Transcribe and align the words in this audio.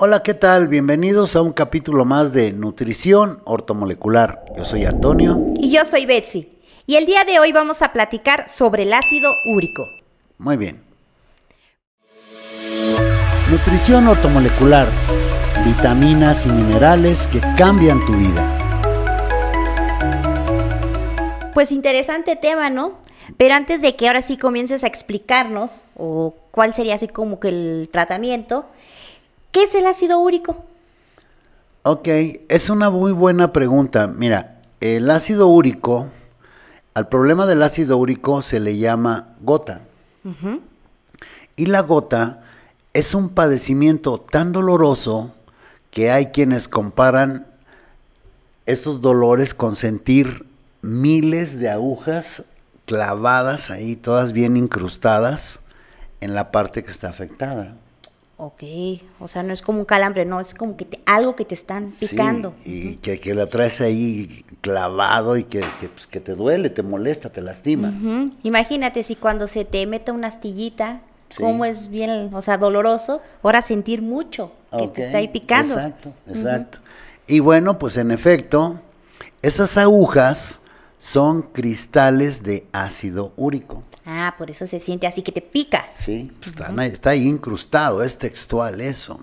Hola, 0.00 0.22
¿qué 0.22 0.32
tal? 0.32 0.68
Bienvenidos 0.68 1.34
a 1.34 1.42
un 1.42 1.52
capítulo 1.52 2.04
más 2.04 2.32
de 2.32 2.52
Nutrición 2.52 3.42
Ortomolecular. 3.44 4.44
Yo 4.56 4.64
soy 4.64 4.84
Antonio. 4.84 5.54
Y 5.56 5.72
yo 5.72 5.84
soy 5.84 6.06
Betsy. 6.06 6.56
Y 6.86 6.94
el 6.94 7.04
día 7.04 7.24
de 7.24 7.40
hoy 7.40 7.50
vamos 7.50 7.82
a 7.82 7.92
platicar 7.92 8.48
sobre 8.48 8.84
el 8.84 8.92
ácido 8.92 9.28
úrico. 9.44 9.88
Muy 10.38 10.56
bien. 10.56 10.80
Nutrición 13.50 14.06
ortomolecular. 14.06 14.86
Vitaminas 15.64 16.46
y 16.46 16.52
minerales 16.52 17.26
que 17.26 17.40
cambian 17.56 17.98
tu 18.06 18.12
vida. 18.12 18.56
Pues 21.54 21.72
interesante 21.72 22.36
tema, 22.36 22.70
¿no? 22.70 22.98
Pero 23.36 23.56
antes 23.56 23.82
de 23.82 23.96
que 23.96 24.06
ahora 24.06 24.22
sí 24.22 24.36
comiences 24.36 24.84
a 24.84 24.86
explicarnos, 24.86 25.86
o 25.96 26.36
cuál 26.52 26.72
sería 26.72 26.94
así 26.94 27.08
como 27.08 27.40
que 27.40 27.48
el 27.48 27.88
tratamiento, 27.90 28.64
¿qué 29.52 29.64
es 29.64 29.74
el 29.74 29.86
ácido 29.86 30.18
úrico? 30.18 30.64
Ok, 31.82 32.08
es 32.48 32.70
una 32.70 32.90
muy 32.90 33.12
buena 33.12 33.52
pregunta. 33.52 34.06
Mira, 34.06 34.60
el 34.80 35.10
ácido 35.10 35.48
úrico, 35.48 36.08
al 36.94 37.08
problema 37.08 37.46
del 37.46 37.62
ácido 37.62 37.96
úrico 37.96 38.42
se 38.42 38.60
le 38.60 38.76
llama 38.78 39.34
gota. 39.40 39.80
Y 41.56 41.66
la 41.66 41.80
gota 41.80 42.44
es 42.92 43.14
un 43.14 43.30
padecimiento 43.30 44.18
tan 44.18 44.52
doloroso 44.52 45.34
que 45.90 46.10
hay 46.10 46.26
quienes 46.26 46.68
comparan 46.68 47.46
estos 48.66 49.00
dolores 49.00 49.54
con 49.54 49.74
sentir 49.74 50.44
miles 50.82 51.58
de 51.58 51.70
agujas 51.70 52.44
clavadas 52.84 53.70
ahí, 53.70 53.96
todas 53.96 54.32
bien 54.32 54.56
incrustadas 54.56 55.60
en 56.20 56.34
la 56.34 56.50
parte 56.50 56.84
que 56.84 56.90
está 56.90 57.08
afectada. 57.08 57.74
Ok, 58.40 58.62
o 59.18 59.26
sea, 59.26 59.42
no 59.42 59.52
es 59.52 59.62
como 59.62 59.80
un 59.80 59.84
calambre, 59.84 60.24
no, 60.24 60.38
es 60.38 60.54
como 60.54 60.76
que 60.76 60.84
te, 60.84 61.00
algo 61.06 61.34
que 61.34 61.44
te 61.44 61.56
están 61.56 61.90
picando. 61.90 62.54
Sí, 62.62 62.90
y 62.90 62.96
que, 62.98 63.18
que, 63.18 63.34
la 63.34 63.48
traes 63.48 63.80
ahí 63.80 64.44
clavado 64.60 65.36
y 65.36 65.42
que, 65.42 65.58
que, 65.80 65.88
pues, 65.88 66.06
que, 66.06 66.20
te 66.20 66.36
duele, 66.36 66.70
te 66.70 66.84
molesta, 66.84 67.30
te 67.30 67.42
lastima. 67.42 67.92
Imagínate 68.44 69.02
si 69.02 69.16
cuando 69.16 69.48
se 69.48 69.64
te 69.64 69.84
mete 69.88 70.12
una 70.12 70.28
astillita, 70.28 71.00
cómo 71.36 71.64
es 71.64 71.88
bien, 71.88 72.32
o 72.32 72.40
sea, 72.40 72.58
doloroso, 72.58 73.20
ahora 73.42 73.60
sentir 73.60 74.02
mucho 74.02 74.52
que 74.70 74.86
te 74.86 75.02
está 75.02 75.18
ahí 75.18 75.26
picando. 75.26 75.74
Exacto, 75.74 76.12
exacto. 76.28 76.78
Y 77.26 77.40
bueno, 77.40 77.80
pues 77.80 77.96
en 77.96 78.12
efecto, 78.12 78.80
esas 79.42 79.76
agujas 79.76 80.60
son 80.98 81.42
cristales 81.42 82.42
de 82.42 82.66
ácido 82.72 83.32
úrico. 83.36 83.82
Ah, 84.04 84.34
por 84.36 84.50
eso 84.50 84.66
se 84.66 84.80
siente 84.80 85.06
así 85.06 85.22
que 85.22 85.32
te 85.32 85.40
pica. 85.40 85.86
Sí, 86.04 86.32
pues 86.40 86.54
está, 86.92 87.10
ahí 87.10 87.26
incrustado, 87.26 88.02
es 88.02 88.18
textual 88.18 88.80
eso. 88.80 89.20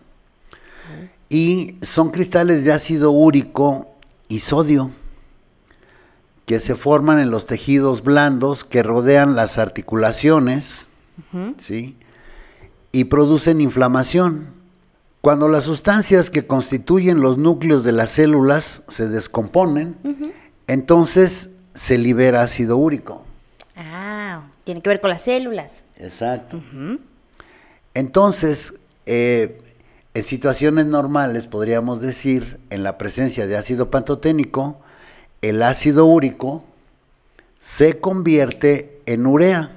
Y 1.30 1.78
son 1.82 2.12
cristales 2.12 2.64
de 2.64 2.72
ácido 2.72 3.12
úrico 3.12 3.96
y 4.30 4.40
sodio 4.40 4.92
que 6.46 6.60
se 6.60 6.76
forman 6.76 7.20
en 7.20 7.32
los 7.32 7.48
tejidos 7.48 8.04
blandos 8.04 8.64
que 8.64 8.84
rodean 8.84 9.36
las 9.36 9.58
articulaciones, 9.58 10.90
¿sí? 11.58 11.98
Y 12.92 13.06
producen 13.06 13.62
inflamación. 13.62 14.54
Cuando 15.22 15.48
las 15.48 15.64
sustancias 15.64 16.30
que 16.30 16.46
constituyen 16.46 17.20
los 17.20 17.40
núcleos 17.40 17.84
de 17.84 17.92
las 17.92 18.12
células 18.12 18.84
se 18.88 19.10
descomponen, 19.10 19.98
entonces 20.68 21.50
se 21.76 21.98
libera 21.98 22.42
ácido 22.42 22.78
úrico. 22.78 23.24
Ah, 23.76 24.42
tiene 24.64 24.82
que 24.82 24.90
ver 24.90 25.02
con 25.02 25.12
las 25.12 25.24
células. 25.24 25.84
Exacto. 25.98 26.64
Entonces, 27.94 28.74
eh, 29.06 29.62
en 30.14 30.24
situaciones 30.24 30.86
normales, 30.86 31.46
podríamos 31.46 32.00
decir, 32.02 32.60
en 32.70 32.84
la 32.84 32.98
presencia 32.98 33.46
de 33.46 33.58
ácido 33.58 33.92
pantoténico, 33.92 34.80
el 35.42 35.62
ácido 35.62 36.06
úrico 36.06 36.64
se 37.60 38.00
convierte 38.00 39.02
en 39.06 39.28
urea 39.28 39.72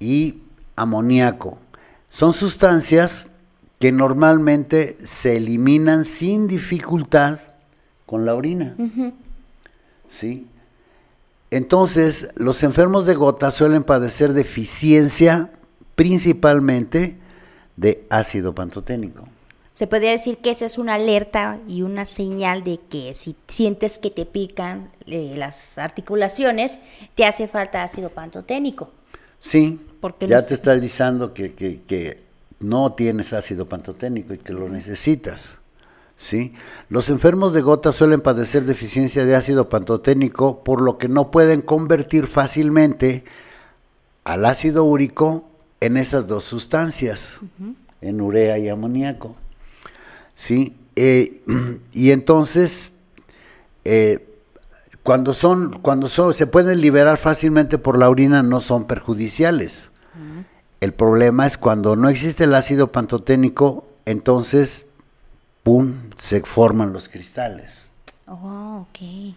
y 0.00 0.42
amoníaco. 0.74 1.58
Son 2.08 2.32
sustancias 2.32 3.28
que 3.78 3.92
normalmente 3.92 4.96
se 5.04 5.36
eliminan 5.36 6.04
sin 6.04 6.48
dificultad 6.48 7.40
con 8.06 8.24
la 8.24 8.34
orina. 8.34 8.74
¿Sí? 10.08 10.46
Entonces, 11.50 12.28
los 12.36 12.62
enfermos 12.62 13.06
de 13.06 13.14
gota 13.14 13.50
suelen 13.50 13.84
padecer 13.84 14.32
deficiencia 14.32 15.50
principalmente 15.94 17.16
de 17.76 18.06
ácido 18.10 18.54
pantoténico. 18.54 19.26
Se 19.72 19.86
podría 19.86 20.10
decir 20.10 20.38
que 20.38 20.50
esa 20.50 20.66
es 20.66 20.76
una 20.76 20.94
alerta 20.94 21.60
y 21.68 21.82
una 21.82 22.04
señal 22.04 22.64
de 22.64 22.80
que 22.90 23.14
si 23.14 23.36
sientes 23.46 23.98
que 23.98 24.10
te 24.10 24.26
pican 24.26 24.90
eh, 25.06 25.34
las 25.36 25.78
articulaciones, 25.78 26.80
te 27.14 27.24
hace 27.24 27.46
falta 27.46 27.84
ácido 27.84 28.10
pantoténico. 28.10 28.90
Sí, 29.38 29.80
Porque 30.00 30.26
ya 30.26 30.44
te 30.44 30.54
está 30.54 30.72
avisando 30.72 31.32
que, 31.32 31.54
que, 31.54 31.82
que 31.86 32.20
no 32.58 32.92
tienes 32.94 33.32
ácido 33.32 33.66
pantoténico 33.66 34.34
y 34.34 34.38
que 34.38 34.52
lo 34.52 34.68
necesitas. 34.68 35.60
¿Sí? 36.18 36.52
Los 36.90 37.08
enfermos 37.08 37.54
de 37.54 37.62
gota 37.62 37.92
suelen 37.92 38.20
padecer 38.20 38.64
deficiencia 38.64 39.24
de 39.24 39.36
ácido 39.36 39.70
pantoténico, 39.70 40.62
por 40.64 40.82
lo 40.82 40.98
que 40.98 41.08
no 41.08 41.30
pueden 41.30 41.62
convertir 41.62 42.26
fácilmente 42.26 43.24
al 44.24 44.44
ácido 44.44 44.84
úrico 44.84 45.48
en 45.80 45.96
esas 45.96 46.26
dos 46.26 46.44
sustancias, 46.44 47.40
en 48.02 48.20
urea 48.20 48.58
y 48.58 48.68
amoníaco. 48.68 49.36
¿sí? 50.34 50.76
Eh, 50.96 51.40
y 51.92 52.10
entonces, 52.10 52.94
eh, 53.84 54.26
cuando, 55.04 55.32
son, 55.32 55.78
cuando 55.80 56.08
son, 56.08 56.34
se 56.34 56.48
pueden 56.48 56.80
liberar 56.80 57.16
fácilmente 57.16 57.78
por 57.78 57.96
la 57.96 58.10
orina, 58.10 58.42
no 58.42 58.60
son 58.60 58.86
perjudiciales. 58.86 59.92
El 60.80 60.92
problema 60.92 61.46
es 61.46 61.58
cuando 61.58 61.96
no 61.96 62.08
existe 62.08 62.44
el 62.44 62.54
ácido 62.54 62.92
pantoténico, 62.92 63.88
entonces 64.04 64.87
se 66.18 66.40
forman 66.42 66.92
los 66.92 67.08
cristales. 67.08 67.88
Oh, 68.26 68.86
ok. 68.88 69.34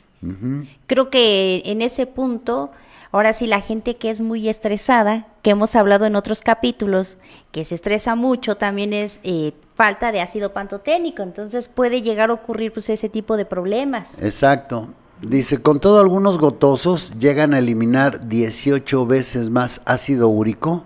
Creo 0.86 1.10
que 1.10 1.64
en 1.66 1.82
ese 1.82 2.06
punto, 2.06 2.72
ahora 3.12 3.34
sí, 3.34 3.48
la 3.48 3.62
gente 3.62 3.98
que 3.98 4.10
es 4.10 4.22
muy 4.22 4.50
estresada, 4.50 5.28
que 5.42 5.52
hemos 5.52 5.76
hablado 5.76 6.06
en 6.06 6.16
otros 6.16 6.42
capítulos, 6.42 7.18
que 7.52 7.66
se 7.66 7.76
estresa 7.76 8.16
mucho, 8.16 8.56
también 8.58 8.94
es 8.94 9.20
eh, 9.24 9.54
falta 9.74 10.12
de 10.12 10.22
ácido 10.22 10.54
pantoténico, 10.54 11.24
entonces 11.24 11.68
puede 11.68 12.02
llegar 12.02 12.30
a 12.30 12.34
ocurrir 12.34 12.72
pues 12.72 12.90
ese 12.90 13.10
tipo 13.10 13.38
de 13.38 13.46
problemas. 13.46 14.22
Exacto. 14.22 14.90
Dice, 15.22 15.62
con 15.62 15.80
todo 15.80 16.00
algunos 16.00 16.38
gotosos 16.38 17.18
llegan 17.20 17.54
a 17.54 17.60
eliminar 17.60 18.28
18 18.28 19.06
veces 19.06 19.50
más 19.52 19.82
ácido 19.86 20.30
úrico 20.30 20.84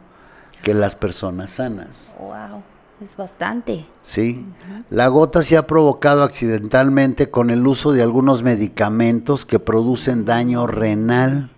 que 0.62 0.74
las 0.74 0.96
personas 0.96 1.52
sanas. 1.52 2.14
Wow. 2.20 2.62
Es 3.02 3.18
bastante. 3.18 3.86
Sí. 4.04 4.46
La 4.90 5.08
gota 5.08 5.44
se 5.44 5.58
ha 5.58 5.68
provocado 5.68 6.24
accidentalmente 6.24 7.30
con 7.30 7.50
el 7.50 7.68
uso 7.68 7.92
de 7.92 8.02
algunos 8.02 8.42
medicamentos 8.42 9.46
que 9.46 9.60
producen 9.60 10.24
daño 10.24 10.66
renal, 10.66 11.50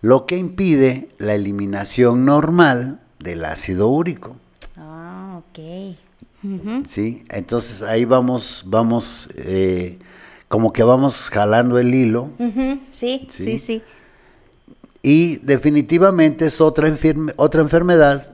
lo 0.00 0.24
que 0.24 0.38
impide 0.38 1.10
la 1.18 1.34
eliminación 1.34 2.24
normal 2.24 3.00
del 3.18 3.44
ácido 3.44 3.88
úrico. 3.88 4.36
Ah, 4.76 5.40
ok. 5.40 5.96
Sí, 6.86 7.24
entonces 7.30 7.82
ahí 7.82 8.04
vamos, 8.04 8.64
vamos, 8.66 9.30
eh, 9.36 9.98
como 10.48 10.72
que 10.72 10.82
vamos 10.82 11.30
jalando 11.30 11.78
el 11.78 11.94
hilo. 11.94 12.30
sí, 12.90 13.26
sí, 13.28 13.58
sí, 13.58 13.82
Y 15.02 15.36
definitivamente 15.36 16.46
es 16.46 16.60
otra, 16.60 16.94
otra 17.36 17.60
enfermedad 17.60 18.28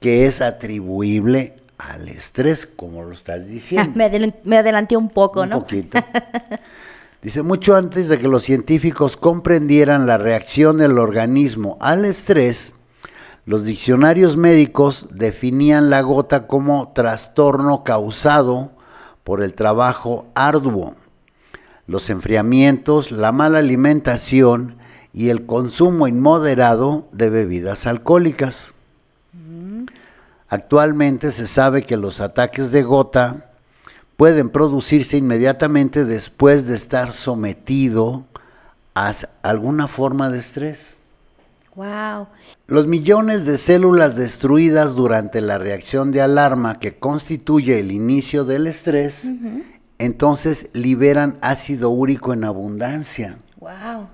que 0.00 0.26
es 0.26 0.40
atribuible 0.40 1.54
al 1.90 2.08
estrés, 2.08 2.66
como 2.66 3.02
lo 3.02 3.12
estás 3.12 3.46
diciendo. 3.46 3.92
me, 4.44 4.56
adelanté 4.58 4.96
un 4.96 5.10
poco, 5.10 5.46
¿no? 5.46 5.58
Un 5.58 5.62
poquito. 5.62 5.98
Dice, 7.22 7.42
mucho 7.42 7.74
antes 7.74 8.08
de 8.08 8.18
que 8.18 8.28
los 8.28 8.42
científicos 8.42 9.16
comprendieran 9.16 10.06
la 10.06 10.18
reacción 10.18 10.76
del 10.76 10.98
organismo 10.98 11.78
al 11.80 12.04
estrés, 12.04 12.74
los 13.46 13.64
diccionarios 13.64 14.36
médicos 14.36 15.06
definían 15.10 15.88
la 15.88 16.02
gota 16.02 16.46
como 16.46 16.92
trastorno 16.94 17.82
causado 17.82 18.72
por 19.22 19.42
el 19.42 19.54
trabajo 19.54 20.26
arduo, 20.34 20.96
los 21.86 22.10
enfriamientos, 22.10 23.10
la 23.10 23.32
mala 23.32 23.58
alimentación 23.58 24.76
y 25.14 25.30
el 25.30 25.46
consumo 25.46 26.08
inmoderado 26.08 27.08
de 27.12 27.30
bebidas 27.30 27.86
alcohólicas. 27.86 28.74
Actualmente 30.54 31.32
se 31.32 31.48
sabe 31.48 31.82
que 31.82 31.96
los 31.96 32.20
ataques 32.20 32.70
de 32.70 32.84
gota 32.84 33.50
pueden 34.16 34.50
producirse 34.50 35.16
inmediatamente 35.16 36.04
después 36.04 36.68
de 36.68 36.76
estar 36.76 37.10
sometido 37.10 38.24
a 38.94 39.12
alguna 39.42 39.88
forma 39.88 40.30
de 40.30 40.38
estrés. 40.38 40.98
Wow. 41.74 42.28
Los 42.68 42.86
millones 42.86 43.46
de 43.46 43.58
células 43.58 44.14
destruidas 44.14 44.94
durante 44.94 45.40
la 45.40 45.58
reacción 45.58 46.12
de 46.12 46.22
alarma 46.22 46.78
que 46.78 46.98
constituye 46.98 47.80
el 47.80 47.90
inicio 47.90 48.44
del 48.44 48.68
estrés, 48.68 49.26
entonces 49.98 50.70
liberan 50.72 51.36
ácido 51.40 51.90
úrico 51.90 52.32
en 52.32 52.44
abundancia. 52.44 53.38
Wow. 53.58 54.06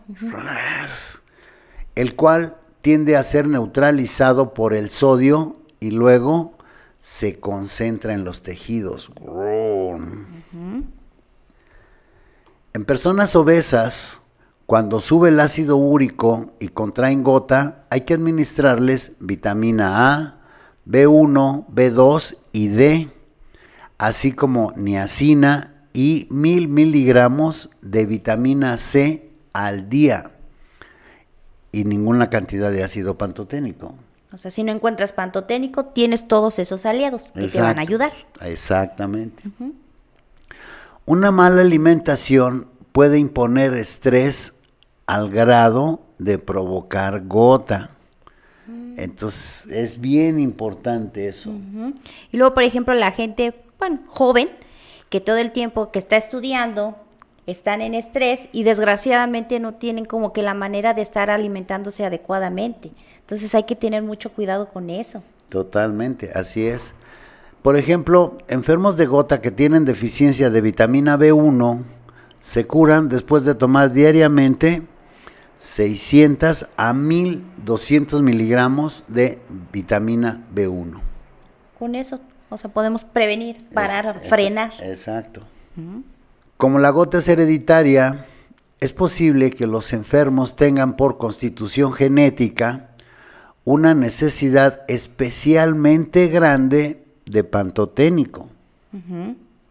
El 1.96 2.16
cual 2.16 2.56
tiende 2.80 3.18
a 3.18 3.22
ser 3.24 3.46
neutralizado 3.46 4.54
por 4.54 4.72
el 4.72 4.88
sodio 4.88 5.59
y 5.80 5.90
luego 5.90 6.54
se 7.00 7.40
concentra 7.40 8.14
en 8.14 8.24
los 8.24 8.42
tejidos. 8.42 9.10
En 12.72 12.84
personas 12.84 13.34
obesas, 13.34 14.20
cuando 14.66 15.00
sube 15.00 15.30
el 15.30 15.40
ácido 15.40 15.76
úrico 15.76 16.52
y 16.60 16.68
contraen 16.68 17.24
gota, 17.24 17.86
hay 17.90 18.02
que 18.02 18.14
administrarles 18.14 19.12
vitamina 19.18 20.14
A, 20.14 20.36
B1, 20.86 21.66
B2 21.66 22.36
y 22.52 22.68
D, 22.68 23.08
así 23.98 24.32
como 24.32 24.72
niacina 24.76 25.74
y 25.92 26.28
mil 26.30 26.68
miligramos 26.68 27.70
de 27.82 28.06
vitamina 28.06 28.78
C 28.78 29.30
al 29.52 29.88
día 29.88 30.30
y 31.72 31.84
ninguna 31.84 32.30
cantidad 32.30 32.70
de 32.70 32.84
ácido 32.84 33.18
pantoténico. 33.18 33.94
O 34.32 34.38
sea, 34.38 34.50
si 34.50 34.62
no 34.62 34.72
encuentras 34.72 35.12
pantoténico, 35.12 35.86
tienes 35.86 36.28
todos 36.28 36.58
esos 36.58 36.86
aliados 36.86 37.32
que 37.32 37.48
te 37.48 37.60
van 37.60 37.78
a 37.78 37.82
ayudar. 37.82 38.12
Exactamente. 38.40 39.42
Una 41.04 41.30
mala 41.30 41.62
alimentación 41.62 42.68
puede 42.92 43.18
imponer 43.18 43.74
estrés 43.74 44.54
al 45.06 45.30
grado 45.30 46.00
de 46.18 46.38
provocar 46.38 47.26
gota. 47.26 47.90
Mm. 48.66 49.00
Entonces, 49.00 49.66
es 49.72 50.00
bien 50.00 50.38
importante 50.38 51.26
eso. 51.26 51.52
Y 52.30 52.36
luego, 52.36 52.54
por 52.54 52.62
ejemplo, 52.62 52.94
la 52.94 53.10
gente, 53.10 53.54
bueno, 53.78 54.00
joven, 54.06 54.48
que 55.08 55.20
todo 55.20 55.38
el 55.38 55.50
tiempo 55.50 55.90
que 55.90 55.98
está 55.98 56.16
estudiando, 56.16 56.96
están 57.46 57.80
en 57.80 57.94
estrés 57.94 58.48
y 58.52 58.62
desgraciadamente 58.62 59.60
no 59.60 59.74
tienen 59.74 60.04
como 60.04 60.32
que 60.32 60.42
la 60.42 60.54
manera 60.54 60.94
de 60.94 61.02
estar 61.02 61.30
alimentándose 61.30 62.04
adecuadamente. 62.04 62.92
Entonces 63.20 63.54
hay 63.54 63.64
que 63.64 63.76
tener 63.76 64.02
mucho 64.02 64.30
cuidado 64.32 64.68
con 64.68 64.90
eso. 64.90 65.22
Totalmente, 65.48 66.30
así 66.34 66.66
es. 66.66 66.94
Por 67.62 67.76
ejemplo, 67.76 68.38
enfermos 68.48 68.96
de 68.96 69.06
gota 69.06 69.40
que 69.40 69.50
tienen 69.50 69.84
deficiencia 69.84 70.48
de 70.50 70.60
vitamina 70.60 71.18
B1 71.18 71.82
se 72.40 72.66
curan 72.66 73.08
después 73.08 73.44
de 73.44 73.54
tomar 73.54 73.92
diariamente 73.92 74.82
600 75.58 76.66
a 76.76 76.94
1200 76.94 78.22
miligramos 78.22 79.04
de 79.08 79.38
vitamina 79.72 80.42
B1. 80.54 81.00
Con 81.78 81.94
eso, 81.94 82.18
o 82.48 82.56
sea, 82.56 82.70
podemos 82.70 83.04
prevenir, 83.04 83.68
parar, 83.74 84.22
frenar. 84.24 84.72
Exacto. 84.80 85.42
Como 86.60 86.78
la 86.78 86.90
gota 86.90 87.16
es 87.16 87.26
hereditaria, 87.26 88.26
es 88.80 88.92
posible 88.92 89.50
que 89.50 89.66
los 89.66 89.94
enfermos 89.94 90.56
tengan 90.56 90.94
por 90.94 91.16
constitución 91.16 91.94
genética 91.94 92.90
una 93.64 93.94
necesidad 93.94 94.82
especialmente 94.86 96.28
grande 96.28 97.02
de 97.24 97.44
pantoténico. 97.44 98.50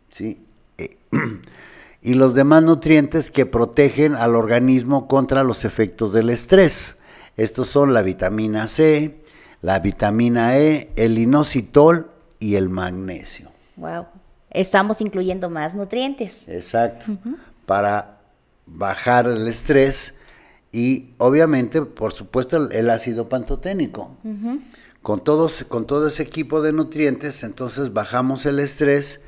¿sí? 0.09 0.39
Eh, 0.79 0.97
y 2.01 2.15
los 2.15 2.33
demás 2.33 2.63
nutrientes 2.63 3.29
que 3.29 3.45
protegen 3.45 4.15
al 4.15 4.35
organismo 4.35 5.07
contra 5.07 5.43
los 5.43 5.65
efectos 5.65 6.11
del 6.11 6.31
estrés. 6.31 6.97
Estos 7.37 7.69
son 7.69 7.93
la 7.93 8.01
vitamina 8.01 8.67
C, 8.67 9.21
la 9.61 9.77
vitamina 9.77 10.57
E, 10.57 10.89
el 10.95 11.19
inositol 11.19 12.09
y 12.39 12.55
el 12.55 12.67
magnesio. 12.69 13.51
Wow. 13.75 14.07
Estamos 14.51 15.01
incluyendo 15.01 15.49
más 15.49 15.75
nutrientes. 15.75 16.47
Exacto. 16.49 17.05
Para 17.65 18.19
bajar 18.65 19.27
el 19.27 19.47
estrés 19.47 20.15
y 20.71 21.13
obviamente, 21.17 21.81
por 21.81 22.13
supuesto, 22.13 22.69
el, 22.69 22.89
ácido 22.89 23.29
pantoténico. 23.29 24.17
con, 25.01 25.23
todos, 25.23 25.63
con 25.63 25.85
todo 25.87 26.07
ese 26.07 26.23
equipo 26.23 26.61
de 26.61 26.73
nutrientes, 26.73 27.43
entonces 27.43 27.93
bajamos 27.93 28.45
el 28.45 28.59
estrés 28.59 29.21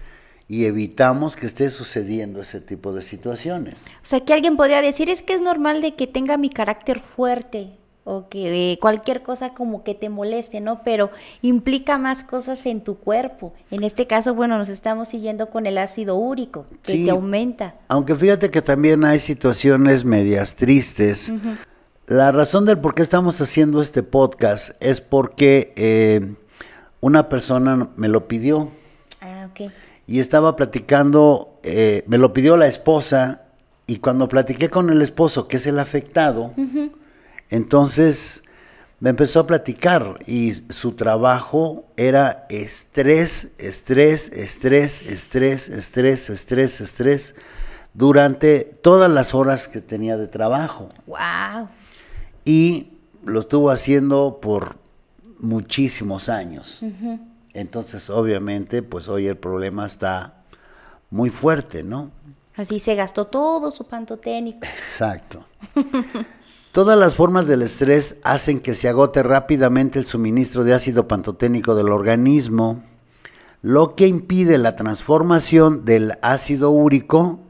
y 0.47 0.65
evitamos 0.65 1.35
que 1.35 1.45
esté 1.45 1.69
sucediendo 1.69 2.41
ese 2.41 2.59
tipo 2.59 2.93
de 2.93 3.01
situaciones. 3.01 3.75
O 3.75 4.03
sea, 4.03 4.19
que 4.19 4.33
alguien 4.33 4.57
podría 4.57 4.81
decir, 4.81 5.09
es 5.09 5.21
que 5.21 5.33
es 5.33 5.41
normal 5.41 5.81
de 5.81 5.95
que 5.95 6.07
tenga 6.07 6.37
mi 6.37 6.49
carácter 6.49 6.99
fuerte, 6.99 7.77
o 8.03 8.29
que 8.29 8.77
cualquier 8.81 9.21
cosa 9.21 9.53
como 9.53 9.83
que 9.83 9.93
te 9.93 10.09
moleste, 10.09 10.59
¿no? 10.59 10.81
Pero 10.83 11.11
implica 11.41 11.97
más 11.97 12.23
cosas 12.23 12.65
en 12.65 12.81
tu 12.81 12.97
cuerpo. 12.97 13.53
En 13.69 13.83
este 13.83 14.07
caso, 14.07 14.33
bueno, 14.33 14.57
nos 14.57 14.69
estamos 14.69 15.09
siguiendo 15.09 15.49
con 15.49 15.65
el 15.65 15.77
ácido 15.77 16.15
úrico, 16.15 16.65
que 16.81 17.05
te 17.05 17.11
aumenta. 17.11 17.75
Aunque 17.89 18.15
fíjate 18.15 18.49
que 18.49 18.61
también 18.61 19.03
hay 19.05 19.19
situaciones 19.19 20.03
medias 20.03 20.55
tristes. 20.55 21.31
La 22.07 22.31
razón 22.31 22.65
del 22.65 22.79
por 22.79 22.95
qué 22.95 23.03
estamos 23.03 23.39
haciendo 23.39 23.81
este 23.81 24.03
podcast 24.03 24.71
es 24.81 24.99
porque 24.99 25.73
eh, 25.75 26.33
una 26.99 27.29
persona 27.29 27.89
me 27.95 28.07
lo 28.07 28.27
pidió. 28.27 28.71
Ah, 29.21 29.47
ok. 29.51 29.71
Y 30.07 30.19
estaba 30.19 30.55
platicando, 30.55 31.59
eh, 31.63 32.03
me 32.07 32.17
lo 32.17 32.33
pidió 32.33 32.57
la 32.57 32.67
esposa, 32.67 33.43
y 33.91 33.97
cuando 33.97 34.29
platiqué 34.29 34.69
con 34.69 34.89
el 34.89 35.01
esposo, 35.01 35.49
que 35.49 35.57
es 35.57 35.65
el 35.65 35.77
afectado, 35.77 36.53
entonces 37.51 38.41
me 39.01 39.09
empezó 39.09 39.41
a 39.41 39.47
platicar 39.47 40.19
y 40.25 40.53
su 40.69 40.93
trabajo 40.93 41.85
era 41.97 42.45
estrés, 42.49 43.51
estrés, 43.57 44.31
estrés, 44.31 45.01
estrés, 45.01 45.69
estrés, 45.69 46.29
estrés, 46.29 46.81
estrés, 46.81 47.35
durante 47.93 48.61
todas 48.61 49.11
las 49.11 49.33
horas 49.33 49.67
que 49.67 49.81
tenía 49.81 50.17
de 50.17 50.27
trabajo. 50.27 50.87
Wow. 51.07 51.67
Y 52.45 52.87
lo 53.25 53.41
estuvo 53.41 53.69
haciendo 53.69 54.39
por 54.41 54.77
muchísimos 55.39 56.29
años. 56.29 56.81
Entonces, 57.53 58.09
obviamente, 58.09 58.81
pues 58.83 59.09
hoy 59.09 59.27
el 59.27 59.35
problema 59.35 59.87
está 59.87 60.35
muy 61.09 61.31
fuerte, 61.31 61.83
¿no? 61.83 62.11
Así 62.55 62.79
se 62.79 62.95
gastó 62.95 63.25
todo 63.25 63.71
su 63.71 63.85
pantoténico. 63.87 64.67
Exacto. 64.91 65.43
Todas 66.71 66.97
las 66.97 67.15
formas 67.15 67.47
del 67.47 67.63
estrés 67.63 68.17
hacen 68.23 68.61
que 68.61 68.75
se 68.75 68.87
agote 68.87 69.23
rápidamente 69.23 69.99
el 69.99 70.05
suministro 70.05 70.63
de 70.63 70.73
ácido 70.73 71.05
pantoténico 71.05 71.75
del 71.75 71.89
organismo, 71.89 72.81
lo 73.61 73.95
que 73.95 74.07
impide 74.07 74.57
la 74.57 74.77
transformación 74.77 75.83
del 75.83 76.13
ácido 76.21 76.71
úrico 76.71 77.41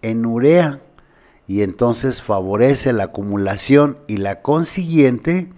en 0.00 0.24
urea 0.24 0.80
y 1.46 1.60
entonces 1.60 2.22
favorece 2.22 2.94
la 2.94 3.04
acumulación 3.04 3.98
y 4.06 4.16
la 4.16 4.40
consiguiente 4.40 5.52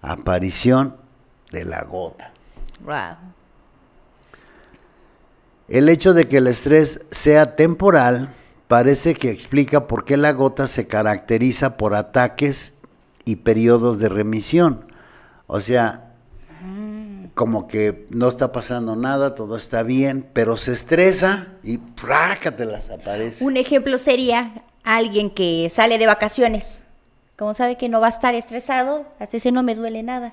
aparición 0.00 0.96
de 1.50 1.64
la 1.64 1.82
gota. 1.82 2.32
El 5.66 5.88
hecho 5.88 6.14
de 6.14 6.28
que 6.28 6.36
el 6.36 6.46
estrés 6.46 7.00
sea 7.10 7.56
temporal 7.56 8.32
parece 8.72 9.12
que 9.12 9.30
explica 9.30 9.86
por 9.86 10.06
qué 10.06 10.16
la 10.16 10.32
gota 10.32 10.66
se 10.66 10.86
caracteriza 10.86 11.76
por 11.76 11.94
ataques 11.94 12.78
y 13.26 13.36
periodos 13.36 13.98
de 13.98 14.08
remisión. 14.08 14.86
O 15.46 15.60
sea, 15.60 16.14
como 17.34 17.68
que 17.68 18.06
no 18.08 18.30
está 18.30 18.50
pasando 18.50 18.96
nada, 18.96 19.34
todo 19.34 19.56
está 19.56 19.82
bien, 19.82 20.26
pero 20.32 20.56
se 20.56 20.72
estresa 20.72 21.48
y 21.62 21.80
las 22.64 22.88
aparece. 22.88 23.44
Un 23.44 23.58
ejemplo 23.58 23.98
sería 23.98 24.62
alguien 24.84 25.28
que 25.28 25.68
sale 25.68 25.98
de 25.98 26.06
vacaciones. 26.06 26.84
Como 27.36 27.52
sabe 27.52 27.76
que 27.76 27.90
no 27.90 28.00
va 28.00 28.06
a 28.06 28.08
estar 28.08 28.34
estresado, 28.34 29.04
hasta 29.18 29.36
ese 29.36 29.52
no 29.52 29.62
me 29.62 29.74
duele 29.74 30.02
nada. 30.02 30.32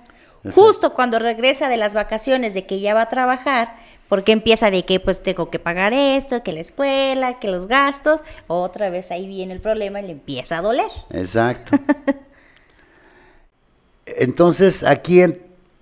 Justo 0.55 0.93
cuando 0.93 1.19
regresa 1.19 1.67
de 1.67 1.75
las 1.75 1.93
vacaciones 1.93 2.53
de 2.53 2.65
que 2.65 2.79
ya 2.79 2.93
va 2.93 3.01
a 3.01 3.09
trabajar, 3.09 3.75
porque 4.09 4.31
empieza 4.31 4.71
de 4.71 4.83
que 4.83 4.99
pues 4.99 5.21
tengo 5.21 5.49
que 5.49 5.59
pagar 5.59 5.93
esto, 5.93 6.43
que 6.43 6.51
la 6.51 6.59
escuela, 6.59 7.39
que 7.39 7.47
los 7.47 7.67
gastos, 7.67 8.21
otra 8.47 8.89
vez 8.89 9.11
ahí 9.11 9.27
viene 9.27 9.53
el 9.53 9.61
problema 9.61 10.01
y 10.01 10.07
le 10.07 10.11
empieza 10.13 10.57
a 10.57 10.61
doler. 10.61 10.89
Exacto. 11.11 11.77
Entonces 14.07 14.83
aquí, 14.83 15.21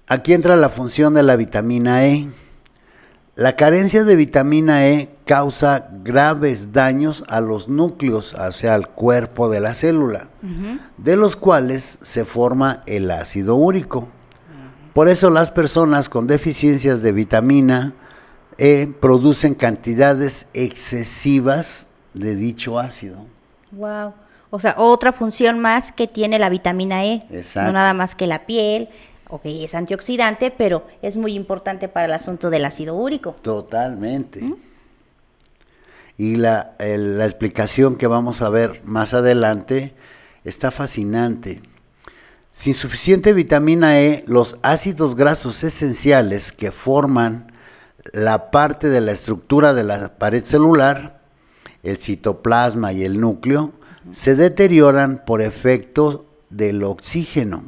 aquí 0.07 0.33
entra 0.33 0.57
la 0.57 0.69
función 0.69 1.13
de 1.13 1.23
la 1.23 1.37
vitamina 1.37 2.05
E. 2.05 2.27
La 3.35 3.55
carencia 3.55 4.03
de 4.03 4.15
vitamina 4.15 4.87
E 4.87 5.09
causa 5.25 5.89
graves 6.03 6.73
daños 6.73 7.23
a 7.29 7.39
los 7.39 7.69
núcleos, 7.69 8.33
o 8.33 8.51
sea, 8.51 8.73
al 8.73 8.89
cuerpo 8.89 9.47
de 9.49 9.61
la 9.61 9.73
célula, 9.73 10.29
de 10.97 11.15
los 11.15 11.35
cuales 11.35 11.99
se 12.01 12.25
forma 12.25 12.83
el 12.87 13.09
ácido 13.11 13.55
úrico. 13.55 14.09
Por 14.93 15.07
eso 15.07 15.29
las 15.29 15.51
personas 15.51 16.09
con 16.09 16.25
deficiencias 16.25 17.03
de 17.03 17.11
vitamina 17.11 17.93
e 18.57 18.87
producen 18.99 19.53
cantidades 19.53 20.47
excesivas 20.53 21.87
de 22.13 22.35
dicho 22.35 22.79
ácido. 22.79 23.25
Wow. 23.71 24.13
O 24.49 24.59
sea, 24.59 24.75
otra 24.77 25.11
función 25.11 25.59
más 25.59 25.91
que 25.91 26.07
tiene 26.07 26.39
la 26.39 26.49
vitamina 26.49 27.05
E. 27.05 27.25
Exacto. 27.31 27.67
No 27.67 27.73
nada 27.73 27.93
más 27.93 28.15
que 28.15 28.27
la 28.27 28.45
piel, 28.45 28.89
ok, 29.29 29.41
es 29.45 29.75
antioxidante, 29.75 30.51
pero 30.51 30.87
es 31.01 31.17
muy 31.17 31.33
importante 31.33 31.87
para 31.87 32.07
el 32.07 32.13
asunto 32.13 32.49
del 32.49 32.65
ácido 32.65 32.95
úrico. 32.95 33.33
Totalmente. 33.41 34.55
Y 36.17 36.37
la, 36.37 36.75
la 36.79 37.25
explicación 37.25 37.97
que 37.97 38.07
vamos 38.07 38.41
a 38.41 38.49
ver 38.49 38.81
más 38.83 39.13
adelante 39.13 39.93
está 40.43 40.71
fascinante. 40.71 41.61
Sin 42.51 42.73
suficiente 42.73 43.33
vitamina 43.33 43.99
E, 43.99 44.23
los 44.25 44.57
ácidos 44.63 45.15
grasos 45.15 45.63
esenciales 45.63 46.51
que 46.51 46.71
forman 46.71 47.51
la 48.13 48.51
parte 48.51 48.89
de 48.89 49.01
la 49.01 49.11
estructura 49.11 49.73
de 49.73 49.83
la 49.83 50.09
pared 50.17 50.43
celular, 50.43 51.19
el 51.83 51.97
citoplasma 51.97 52.93
y 52.93 53.03
el 53.03 53.19
núcleo, 53.19 53.71
se 54.11 54.35
deterioran 54.35 55.23
por 55.25 55.41
efecto 55.41 56.25
del 56.49 56.83
oxígeno, 56.83 57.63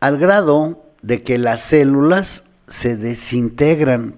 al 0.00 0.18
grado 0.18 0.84
de 1.02 1.22
que 1.22 1.38
las 1.38 1.62
células 1.62 2.48
se 2.66 2.96
desintegran. 2.96 4.16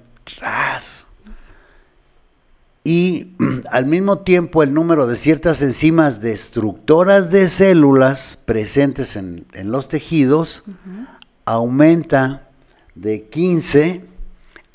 Y 2.85 3.35
al 3.71 3.87
mismo 3.87 4.19
tiempo 4.19 4.63
el 4.63 4.73
número 4.73 5.07
de 5.07 5.17
ciertas 5.17 5.61
enzimas 5.63 6.21
destructoras 6.21 7.31
de 7.31 7.49
células 7.49 8.39
presentes 8.45 9.17
en, 9.17 9.47
los 9.65 9.89
tejidos 9.89 10.63
aumenta 11.45 12.49
de 12.95 13.29
15 13.29 14.08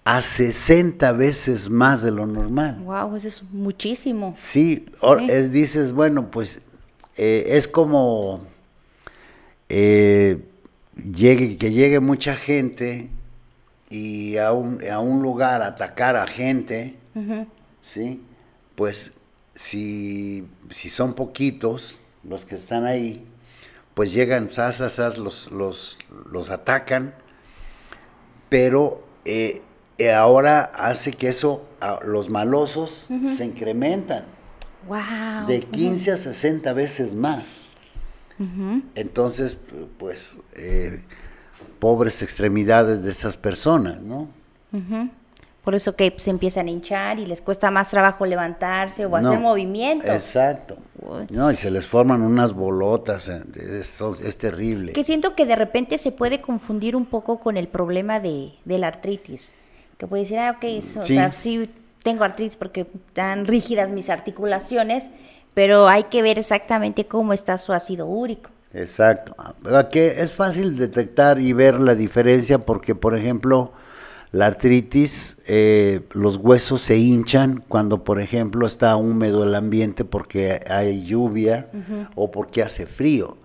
a 0.06 0.22
60 0.22 1.12
veces 1.14 1.70
más 1.70 2.02
de 2.02 2.12
lo 2.12 2.26
normal. 2.26 2.80
Wow, 2.84 3.16
eso 3.16 3.28
es 3.28 3.44
muchísimo. 3.52 4.36
Sí, 4.38 4.86
Es, 5.30 5.52
dices, 5.52 5.94
bueno, 5.94 6.30
pues 6.30 6.62
eh, 7.16 7.46
es 7.50 7.68
como 7.68 8.42
eh, 9.70 10.44
llegue, 10.96 11.58
que 11.58 11.72
llegue 11.72 12.00
mucha 12.00 12.36
gente 12.36 13.10
y 13.90 14.38
a 14.38 14.52
un, 14.52 14.84
a 14.90 15.00
un 15.00 15.22
lugar 15.22 15.62
atacar 15.62 16.16
a 16.16 16.28
gente. 16.28 16.96
¿sí? 17.82 18.22
Pues 18.76 19.14
si, 19.54 20.48
si 20.70 20.90
son 20.90 21.14
poquitos 21.14 21.96
los 22.24 22.46
que 22.46 22.56
están 22.56 22.86
ahí, 22.86 23.26
pues 23.94 24.14
llegan, 24.14 24.52
sas, 24.52 25.18
los, 25.18 25.52
los, 25.52 25.98
los 26.32 26.50
atacan, 26.50 27.14
pero 28.50 29.04
eh, 29.26 29.62
eh, 29.62 29.62
ahora 30.16 30.64
hace 30.76 31.14
que 31.14 31.30
eso, 31.30 31.66
los 32.06 32.30
malosos 32.30 33.10
se 33.34 33.46
incrementan. 33.46 34.26
Wow. 34.88 35.48
De 35.48 35.62
15 35.62 36.12
a 36.12 36.18
60 36.18 36.74
veces 36.74 37.16
más. 37.16 37.62
Entonces, 38.96 39.58
pues, 39.98 40.40
eh, 40.56 41.02
pobres 41.80 42.22
extremidades 42.22 43.04
de 43.04 43.12
esas 43.12 43.38
personas, 43.38 44.02
¿no? 44.02 44.28
Por 45.64 45.76
eso 45.76 45.96
que 45.96 46.14
se 46.18 46.30
empiezan 46.30 46.68
a 46.68 46.72
hinchar 46.72 47.20
y 47.20 47.26
les 47.26 47.42
cuesta 47.42 47.72
más 47.72 47.90
trabajo 47.90 48.26
levantarse 48.26 49.06
o 49.06 49.16
hacer 49.16 49.40
movimientos. 49.40 50.10
Exacto. 50.10 50.78
No, 51.30 51.52
y 51.52 51.56
se 51.56 51.72
les 51.72 51.88
forman 51.88 52.22
unas 52.22 52.54
bolotas, 52.54 53.30
eh, 53.30 53.42
es, 53.80 54.38
terrible. 54.38 54.92
Que 54.92 55.06
siento 55.06 55.36
que 55.36 55.46
de 55.46 55.56
repente 55.56 55.98
se 55.98 56.12
puede 56.12 56.42
confundir 56.42 56.96
un 56.98 57.06
poco 57.06 57.40
con 57.40 57.56
el 57.56 57.70
problema 57.70 58.20
de, 58.20 58.54
la 58.66 58.88
artritis. 58.88 59.54
Que 60.04 60.08
puede 60.08 60.24
decir, 60.24 60.38
ah, 60.38 60.58
ok, 60.58 61.00
o 61.00 61.04
sea, 61.04 61.32
sí 61.32 61.70
tengo 62.04 62.26
artritis 62.26 62.58
porque 62.58 62.82
están 62.82 63.46
rígidas 63.46 63.90
mis 63.90 64.10
articulaciones, 64.10 65.10
pero 65.54 65.88
hay 65.88 66.04
que 66.04 66.22
ver 66.22 66.38
exactamente 66.38 67.06
cómo 67.06 67.32
está 67.32 67.58
su 67.58 67.72
ácido 67.72 68.06
úrico. 68.06 68.50
Exacto. 68.74 69.34
Que 69.90 70.22
es 70.22 70.34
fácil 70.34 70.76
detectar 70.76 71.40
y 71.40 71.54
ver 71.54 71.80
la 71.80 71.96
diferencia 71.96 72.60
porque, 72.60 72.96
por 72.96 73.18
ejemplo, 73.18 73.72
la 74.34 74.48
artritis, 74.48 75.38
eh, 75.48 76.02
los 76.12 76.36
huesos 76.36 76.82
se 76.82 76.98
hinchan 76.98 77.64
cuando, 77.70 78.04
por 78.04 78.20
ejemplo, 78.20 78.68
está 78.68 78.98
húmedo 78.98 79.46
el 79.46 79.56
ambiente 79.56 80.04
porque 80.04 80.60
hay 80.68 81.06
lluvia 81.06 81.70
o 82.16 82.30
porque 82.30 82.62
hace 82.62 82.88
frío. 82.88 83.38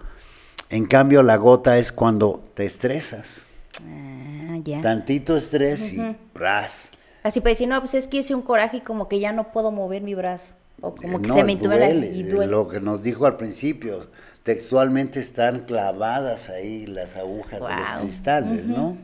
En 0.71 0.87
cambio, 0.87 1.23
la 1.23 1.37
gota 1.37 1.79
es 1.79 1.93
cuando 1.93 2.43
te 2.55 2.65
estresas. 2.65 3.43
Ah, 3.81 4.59
ya. 4.65 4.81
Tantito 4.81 5.37
estrés 5.37 5.93
y 5.93 6.17
¡bras! 6.35 6.91
Así 7.23 7.41
puede 7.41 7.55
decir, 7.55 7.69
no, 7.69 7.79
pues 7.81 7.95
es 7.95 8.09
que 8.09 8.19
hice 8.19 8.35
un 8.35 8.43
coraje 8.43 8.79
y 8.79 8.81
como 8.81 9.09
que 9.09 9.21
ya 9.21 9.33
no 9.33 9.53
puedo 9.53 9.73
mover 9.73 10.03
mi 10.03 10.15
brazo. 10.15 10.55
O 10.81 10.95
como 10.95 11.21
que 11.21 11.29
se 11.29 11.43
me 11.43 11.57
duele, 11.57 12.13
y 12.15 12.23
duele. 12.23 12.51
Lo 12.51 12.69
que 12.69 12.81
nos 12.81 13.03
dijo 13.03 13.27
al 13.27 13.37
principio, 13.37 14.07
textualmente 14.45 15.19
están 15.19 15.61
clavadas 15.61 16.49
ahí 16.49 16.87
las 16.87 17.17
agujas 17.17 17.61
de 17.61 17.61
los 17.61 18.03
cristales, 18.03 18.65
¿no? 18.65 18.97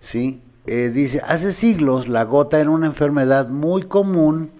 Sí, 0.00 0.40
eh, 0.66 0.90
dice, 0.92 1.20
hace 1.24 1.52
siglos 1.52 2.08
la 2.08 2.24
gota 2.24 2.58
era 2.58 2.70
una 2.70 2.86
enfermedad 2.86 3.48
muy 3.48 3.82
común 3.82 4.50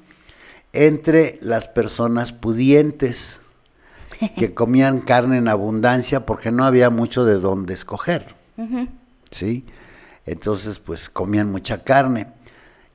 entre 0.73 1.39
las 1.41 1.69
personas 1.69 2.33
pudientes 2.33 3.41
que 4.37 4.55
comían 4.55 5.01
carne 5.01 5.39
en 5.39 5.49
abundancia 5.49 6.27
porque 6.27 6.53
no 6.53 6.65
había 6.65 6.91
mucho 6.91 7.25
de 7.25 7.35
dónde 7.35 7.75
escoger. 7.75 8.35
¿Sí? 9.31 9.67
Entonces, 10.25 10.79
pues 10.79 11.09
comían 11.11 11.51
mucha 11.51 11.85
carne. 11.85 12.29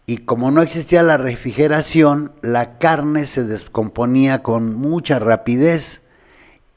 Y 0.06 0.18
como 0.18 0.52
no 0.52 0.62
existía 0.62 1.04
la 1.04 1.18
refrigeración, 1.18 2.34
la 2.42 2.78
carne 2.78 3.26
se 3.26 3.44
descomponía 3.44 4.44
con 4.44 4.76
mucha 4.76 5.20
rapidez 5.20 6.02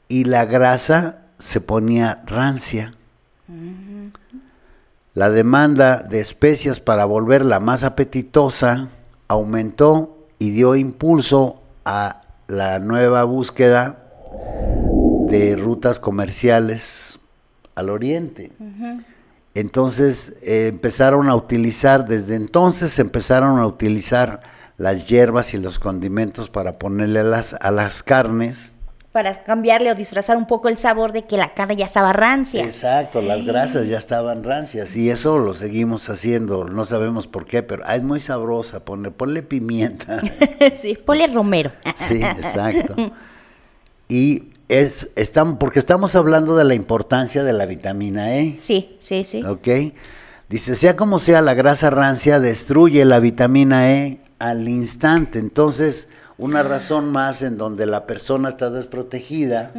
y 0.07 0.25
la 0.25 0.45
grasa 0.45 1.25
se 1.37 1.59
ponía 1.59 2.23
rancia. 2.25 2.93
La 5.13 5.29
demanda 5.29 5.97
de 6.03 6.19
especias 6.19 6.79
para 6.79 7.05
volverla 7.05 7.59
más 7.59 7.83
apetitosa 7.83 8.89
aumentó 9.27 10.27
y 10.39 10.51
dio 10.51 10.75
impulso 10.75 11.61
a 11.83 12.21
la 12.47 12.79
nueva 12.79 13.23
búsqueda 13.23 13.97
de 15.27 15.55
rutas 15.55 15.99
comerciales 15.99 17.19
al 17.75 17.89
oriente. 17.89 18.51
Entonces 19.55 20.35
eh, 20.43 20.67
empezaron 20.67 21.29
a 21.29 21.35
utilizar, 21.35 22.05
desde 22.05 22.35
entonces 22.35 22.99
empezaron 22.99 23.57
a 23.59 23.65
utilizar 23.65 24.41
las 24.77 25.07
hierbas 25.07 25.53
y 25.53 25.57
los 25.57 25.79
condimentos 25.79 26.49
para 26.49 26.77
ponerle 26.77 27.23
las, 27.23 27.55
a 27.59 27.71
las 27.71 28.03
carnes 28.03 28.75
para 29.15 29.33
cambiarle 29.45 29.89
o 29.89 29.95
disfrazar 29.95 30.35
un 30.35 30.45
poco 30.45 30.67
el 30.67 30.77
sabor 30.77 31.13
de 31.13 31.21
que 31.21 31.37
la 31.37 31.53
carne 31.53 31.77
ya 31.77 31.85
estaba 31.85 32.11
rancia. 32.11 32.65
Exacto, 32.65 33.21
las 33.21 33.45
grasas 33.45 33.87
ya 33.87 33.97
estaban 33.97 34.43
rancias 34.43 34.93
y 34.97 35.09
eso 35.09 35.37
lo 35.37 35.53
seguimos 35.53 36.09
haciendo, 36.09 36.65
no 36.65 36.83
sabemos 36.83 37.25
por 37.25 37.45
qué, 37.45 37.63
pero 37.63 37.83
ah, 37.85 37.95
es 37.95 38.03
muy 38.03 38.19
sabrosa, 38.19 38.83
ponle, 38.83 39.11
ponle 39.11 39.41
pimienta. 39.41 40.19
sí, 40.75 40.95
ponle 40.95 41.27
romero. 41.27 41.71
sí, 42.09 42.21
exacto. 42.21 42.93
Y 44.07 44.51
es, 44.69 45.09
estamos, 45.15 45.57
porque 45.59 45.79
estamos 45.79 46.15
hablando 46.15 46.55
de 46.55 46.63
la 46.63 46.75
importancia 46.75 47.43
de 47.43 47.53
la 47.53 47.65
vitamina 47.65 48.35
E. 48.35 48.57
Sí, 48.59 48.97
sí, 48.99 49.23
sí. 49.23 49.43
Ok. 49.43 49.67
Dice, 50.49 50.75
sea 50.75 50.95
como 50.95 51.19
sea, 51.19 51.41
la 51.41 51.53
grasa 51.53 51.89
rancia 51.89 52.39
destruye 52.39 53.03
la 53.05 53.19
vitamina 53.19 53.91
E 53.91 54.19
al 54.39 54.67
instante. 54.69 55.39
Entonces, 55.39 56.09
una 56.37 56.63
razón 56.63 57.11
más 57.11 57.41
en 57.41 57.57
donde 57.57 57.85
la 57.85 58.05
persona 58.05 58.49
está 58.49 58.69
desprotegida, 58.69 59.71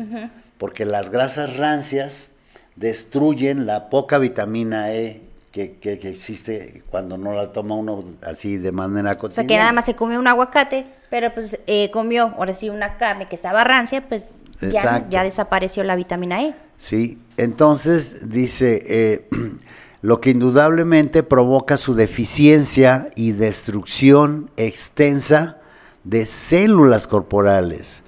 porque 0.59 0.85
las 0.85 1.11
grasas 1.11 1.57
rancias 1.57 2.31
destruyen 2.77 3.67
la 3.67 3.89
poca 3.91 4.19
vitamina 4.19 4.93
E 4.93 5.23
que, 5.53 5.99
existe 6.03 6.83
cuando 6.91 7.17
no 7.17 7.33
la 7.33 7.53
toma 7.53 7.75
uno 7.75 8.05
así 8.23 8.59
de 8.59 8.73
manera 8.73 9.17
cotidiana. 9.17 9.47
O 9.47 9.49
sea, 9.49 9.57
que 9.57 9.59
nada 9.59 9.73
más 9.73 9.87
se 9.87 9.95
comió 9.95 10.19
un 10.19 10.27
aguacate, 10.27 10.87
pero 11.09 11.33
pues 11.33 11.59
eh, 11.67 11.91
comió, 11.91 12.35
ahora 12.37 12.53
sí, 12.53 12.69
una 12.69 12.99
carne 12.99 13.27
que 13.27 13.37
estaba 13.37 13.65
rancia, 13.65 14.03
pues 14.07 14.27
ya, 14.61 15.07
ya, 15.09 15.25
desapareció 15.25 15.83
la 15.85 15.97
vitamina 15.97 16.43
E. 16.43 16.55
Sí, 16.79 17.19
entonces 17.37 18.29
dice, 18.29 18.83
eh, 18.87 19.29
lo 20.03 20.21
que 20.21 20.31
indudablemente 20.31 21.23
provoca 21.23 21.77
su 21.77 21.95
deficiencia 21.95 23.11
y 23.17 23.33
destrucción 23.33 24.51
extensa 24.57 25.59
de 26.05 26.27
células 26.27 27.07
corporales. 27.07 28.05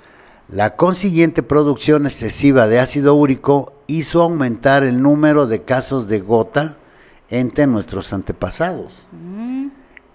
La 0.48 0.76
consiguiente 0.76 1.42
producción 1.42 2.06
excesiva 2.06 2.68
de 2.68 2.78
ácido 2.78 3.14
úrico 3.14 3.74
hizo 3.86 4.22
aumentar 4.22 4.82
el 4.82 5.02
número 5.02 5.46
de 5.46 5.62
casos 5.62 6.08
de 6.08 6.20
gota 6.20 6.76
entre 7.28 7.66
nuestros 7.66 8.12
antepasados. 8.12 9.06
Mm. 9.12 9.68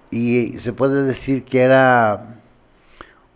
Y 0.10 0.58
se 0.60 0.74
puede 0.74 1.04
decir 1.04 1.44
que 1.44 1.62
era 1.62 2.40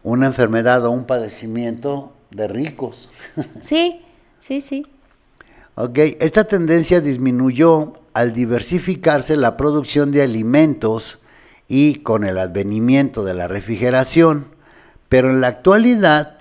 una 0.04 0.28
enfermedad 0.28 0.86
o 0.86 0.92
un 0.92 1.06
padecimiento 1.06 2.14
de 2.32 2.48
ricos. 2.48 3.10
Sí, 3.62 4.02
sí, 4.40 4.62
sí. 4.62 4.86
Ok, 5.76 5.98
esta 6.20 6.46
tendencia 6.46 7.02
disminuyó 7.02 7.94
al 8.14 8.34
diversificarse 8.34 9.36
la 9.36 9.58
producción 9.58 10.12
de 10.12 10.24
alimentos 10.24 11.20
y 11.68 11.96
con 12.00 12.24
el 12.24 12.40
advenimiento 12.40 13.24
de 13.24 13.36
la 13.36 13.48
refrigeración, 13.48 14.48
pero 15.10 15.30
en 15.30 15.42
la 15.42 15.48
actualidad 15.48 16.38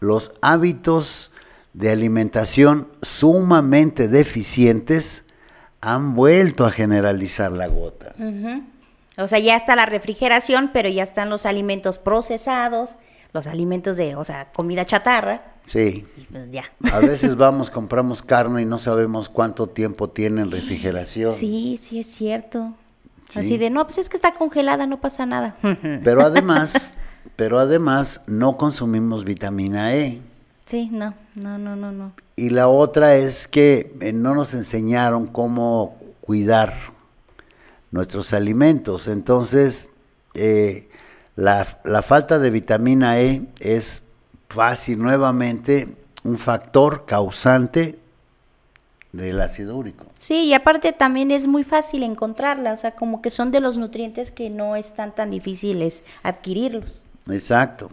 los 0.00 0.34
hábitos 0.42 1.32
de 1.72 1.90
alimentación 1.90 2.88
sumamente 3.02 4.08
deficientes 4.08 5.24
han 5.80 6.14
vuelto 6.14 6.66
a 6.66 6.70
generalizar 6.70 7.52
la 7.52 7.66
gota. 7.66 8.14
O 9.16 9.28
sea, 9.28 9.38
ya 9.38 9.56
está 9.56 9.76
la 9.76 9.86
refrigeración, 9.86 10.70
pero 10.72 10.88
ya 10.88 11.02
están 11.02 11.30
los 11.30 11.46
alimentos 11.46 11.98
procesados, 11.98 12.90
los 13.34 13.48
alimentos 13.48 13.96
de, 13.96 14.14
o 14.14 14.22
sea, 14.22 14.52
comida 14.52 14.86
chatarra. 14.86 15.42
Sí. 15.66 16.06
Pues 16.30 16.50
ya. 16.52 16.64
A 16.92 17.00
veces 17.00 17.36
vamos, 17.36 17.68
compramos 17.68 18.22
carne 18.22 18.62
y 18.62 18.64
no 18.64 18.78
sabemos 18.78 19.28
cuánto 19.28 19.66
tiempo 19.66 20.08
tiene 20.08 20.42
en 20.42 20.52
refrigeración. 20.52 21.32
Sí, 21.32 21.76
sí 21.80 21.98
es 21.98 22.06
cierto. 22.06 22.74
Así 23.34 23.58
de, 23.58 23.70
no, 23.70 23.84
pues 23.84 23.98
es 23.98 24.08
que 24.08 24.16
está 24.16 24.34
congelada, 24.34 24.86
no 24.86 25.00
pasa 25.00 25.26
nada. 25.26 25.56
Pero 26.04 26.22
además, 26.22 26.94
pero 27.34 27.58
además 27.58 28.20
no 28.28 28.56
consumimos 28.56 29.24
vitamina 29.24 29.96
E. 29.96 30.20
Sí, 30.66 30.88
no, 30.92 31.14
no, 31.34 31.58
no, 31.58 31.74
no, 31.74 31.90
no. 31.90 32.12
Y 32.36 32.50
la 32.50 32.68
otra 32.68 33.16
es 33.16 33.48
que 33.48 33.96
eh, 34.00 34.12
no 34.12 34.34
nos 34.36 34.54
enseñaron 34.54 35.26
cómo 35.26 35.96
cuidar 36.20 36.74
nuestros 37.90 38.32
alimentos. 38.32 39.08
Entonces, 39.08 39.90
eh, 40.34 40.88
la, 41.36 41.78
la, 41.84 42.02
falta 42.02 42.38
de 42.38 42.50
vitamina 42.50 43.20
E 43.20 43.42
es 43.58 44.02
fácil, 44.48 45.00
nuevamente, 45.00 45.88
un 46.22 46.38
factor 46.38 47.04
causante 47.06 47.98
del 49.12 49.40
ácido 49.40 49.76
úrico. 49.76 50.06
Sí, 50.18 50.46
y 50.46 50.54
aparte 50.54 50.92
también 50.92 51.30
es 51.30 51.46
muy 51.46 51.64
fácil 51.64 52.02
encontrarla, 52.02 52.72
o 52.72 52.76
sea, 52.76 52.92
como 52.92 53.22
que 53.22 53.30
son 53.30 53.50
de 53.50 53.60
los 53.60 53.78
nutrientes 53.78 54.30
que 54.30 54.50
no 54.50 54.76
están 54.76 55.14
tan 55.14 55.30
difíciles 55.30 56.02
adquirirlos. 56.22 57.04
Exacto. 57.30 57.90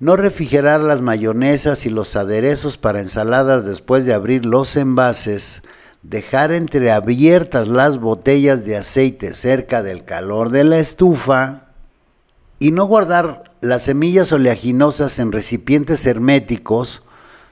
No 0.00 0.16
refrigerar 0.16 0.80
las 0.80 1.00
mayonesas 1.00 1.86
y 1.86 1.90
los 1.90 2.16
aderezos 2.16 2.76
para 2.76 3.00
ensaladas 3.00 3.64
después 3.64 4.04
de 4.04 4.12
abrir 4.12 4.44
los 4.44 4.76
envases. 4.76 5.62
Dejar 6.02 6.52
entreabiertas 6.52 7.68
las 7.68 7.98
botellas 7.98 8.64
de 8.64 8.76
aceite 8.76 9.32
cerca 9.32 9.82
del 9.82 10.04
calor 10.04 10.50
de 10.50 10.64
la 10.64 10.78
estufa. 10.78 11.63
Y 12.64 12.70
no 12.70 12.86
guardar 12.86 13.52
las 13.60 13.82
semillas 13.82 14.32
oleaginosas 14.32 15.18
en 15.18 15.32
recipientes 15.32 16.06
herméticos 16.06 17.02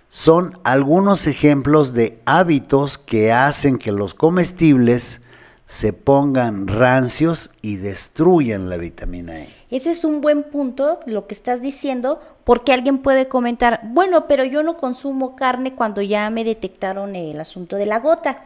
son 0.09 0.59
algunos 0.65 1.27
ejemplos 1.27 1.93
de 1.93 2.23
hábitos 2.25 2.97
que 2.97 3.31
hacen 3.31 3.77
que 3.77 3.93
los 3.93 4.15
comestibles 4.15 5.21
se 5.67 5.93
pongan 5.93 6.67
rancios 6.67 7.51
y 7.61 7.77
destruyan 7.77 8.71
la 8.71 8.79
vitamina 8.79 9.39
E. 9.39 9.51
Ese 9.71 9.91
es 9.91 10.07
un 10.07 10.23
buen 10.23 10.45
punto, 10.45 10.99
lo 11.05 11.27
que 11.27 11.35
estás 11.35 11.61
diciendo, 11.61 12.19
porque 12.45 12.73
alguien 12.73 12.97
puede 12.97 13.29
comentar, 13.29 13.81
bueno, 13.85 14.27
pero 14.27 14.47
yo 14.47 14.63
no 14.63 14.79
consumo 14.79 15.37
carne 15.37 15.75
cuando 15.75 16.01
ya 16.01 16.31
me 16.31 16.43
detectaron 16.43 17.17
el 17.17 17.39
asunto 17.39 17.77
de 17.77 17.85
la 17.85 17.99
gota. 17.99 18.45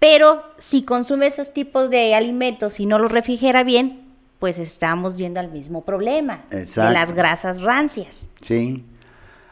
Pero 0.00 0.42
si 0.58 0.82
consume 0.82 1.28
esos 1.28 1.52
tipos 1.52 1.90
de 1.90 2.16
alimentos 2.16 2.80
y 2.80 2.86
no 2.86 2.98
los 2.98 3.12
refrigera 3.12 3.62
bien, 3.62 4.01
pues 4.42 4.58
estamos 4.58 5.16
viendo 5.16 5.38
el 5.38 5.52
mismo 5.52 5.84
problema 5.84 6.46
de 6.50 6.66
las 6.74 7.12
grasas 7.12 7.62
rancias. 7.62 8.28
Sí. 8.40 8.84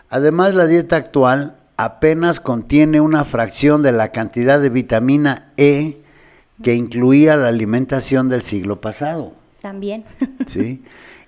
Además, 0.09 0.53
la 0.53 0.67
dieta 0.67 0.97
actual 0.97 1.59
apenas 1.77 2.41
contiene 2.41 3.01
una 3.01 3.25
fracción 3.25 3.85
de 3.85 3.93
la 3.93 4.11
cantidad 4.11 4.61
de 4.61 4.69
vitamina 4.69 5.53
E 5.57 6.01
que 6.65 6.75
incluía 6.75 7.37
la 7.37 7.47
alimentación 7.47 8.29
del 8.29 8.43
siglo 8.43 8.81
pasado. 8.81 9.35
También. 9.63 10.05
Sí. 10.49 10.83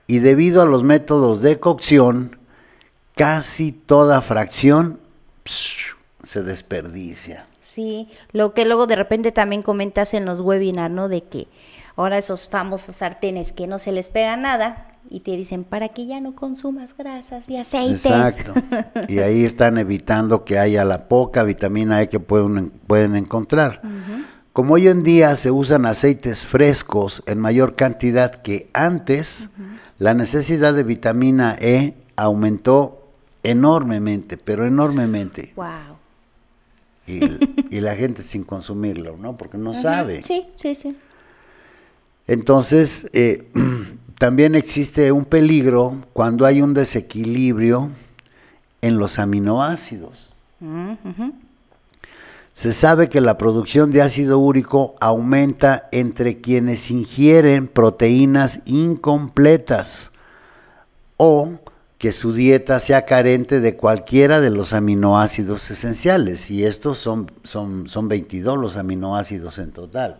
Y 0.09 0.19
debido 0.19 0.63
a 0.63 0.67
los 0.67 0.83
métodos 0.83 1.41
de 1.41 1.61
cocción, 1.61 2.39
casi 3.15 3.71
toda 3.71 4.23
fracción 4.23 4.99
se 5.45 6.43
desperdicia. 6.43 7.47
Sí, 7.61 8.09
lo 8.33 8.55
que 8.55 8.65
luego 8.65 8.89
de 8.89 8.97
repente 8.97 9.31
también 9.31 9.63
comentas 9.63 10.15
en 10.15 10.25
los 10.25 10.41
webinars, 10.41 10.93
¿no? 10.93 11.09
De 11.09 11.23
que 11.23 11.47
ahora 11.97 12.19
esos 12.19 12.49
famosos 12.49 12.97
sartenes 12.97 13.53
que 13.53 13.67
no 13.67 13.79
se 13.79 13.93
les 13.93 14.09
pega 14.09 14.37
nada 14.37 14.89
y 15.11 15.21
te 15.21 15.37
dicen 15.37 15.65
para 15.65 15.89
que 15.89 16.07
ya 16.07 16.21
no 16.21 16.35
consumas 16.35 16.97
grasas 16.97 17.49
y 17.49 17.57
aceites. 17.57 18.07
Exacto. 18.07 18.55
y 19.09 19.19
ahí 19.19 19.45
están 19.45 19.79
evitando 19.79 20.45
que 20.45 20.59
haya 20.59 20.85
la 20.85 21.09
poca 21.09 21.43
vitamina 21.43 22.01
E 22.03 22.09
que 22.09 22.21
pueden, 22.21 22.71
pueden 22.71 23.17
encontrar. 23.17 23.83
Como 24.53 24.75
hoy 24.75 24.89
en 24.89 25.03
día 25.03 25.35
se 25.37 25.51
usan 25.51 25.87
aceites 25.87 26.47
frescos 26.47 27.23
en 27.27 27.39
mayor 27.39 27.75
cantidad 27.75 28.43
que 28.43 28.71
antes, 28.75 29.49
la 29.99 30.15
necesidad 30.15 30.75
de 30.75 30.83
vitamina 30.83 31.57
E 31.59 31.95
aumentó 32.17 33.09
enormemente, 33.43 34.37
pero 34.37 34.67
enormemente. 34.67 35.53
Wow. 35.57 35.97
Y, 37.07 37.81
la 37.81 37.97
gente 37.97 38.23
sin 38.23 38.45
consumirlo, 38.45 39.17
¿no? 39.17 39.37
Porque 39.37 39.59
no 39.59 39.75
sabe. 39.75 40.23
Sí, 40.23 40.47
sí, 40.55 40.75
sí. 40.75 40.97
Entonces, 42.27 43.09
eh, 43.13 43.51
también 44.19 44.55
existe 44.55 45.13
un 45.13 45.25
peligro 45.25 45.97
cuando 46.13 46.47
hay 46.47 46.63
un 46.63 46.75
desequilibrio 46.75 47.91
en 48.81 48.99
los 48.99 49.19
aminoácidos. 49.19 50.31
Se 52.53 52.73
sabe 52.73 53.09
que 53.09 53.21
la 53.21 53.39
producción 53.39 53.91
de 53.91 54.03
ácido 54.03 54.39
úrico 54.39 54.95
aumenta 55.01 55.89
entre 55.91 56.41
quienes 56.41 56.91
ingieren 56.91 57.67
proteínas 57.67 58.61
incompletas 58.67 60.13
o 61.17 61.59
que 61.99 62.13
su 62.13 62.33
dieta 62.35 62.81
sea 62.81 63.07
carente 63.07 63.61
de 63.61 63.77
cualquiera 63.77 64.41
de 64.41 64.51
los 64.51 64.73
aminoácidos 64.73 65.71
esenciales. 65.71 66.51
Y 66.51 66.65
estos 66.65 66.99
son, 66.99 67.31
son, 67.45 67.89
son 67.89 68.09
22 68.09 68.59
los 68.59 68.77
aminoácidos 68.77 69.59
en 69.59 69.71
total. 69.71 70.19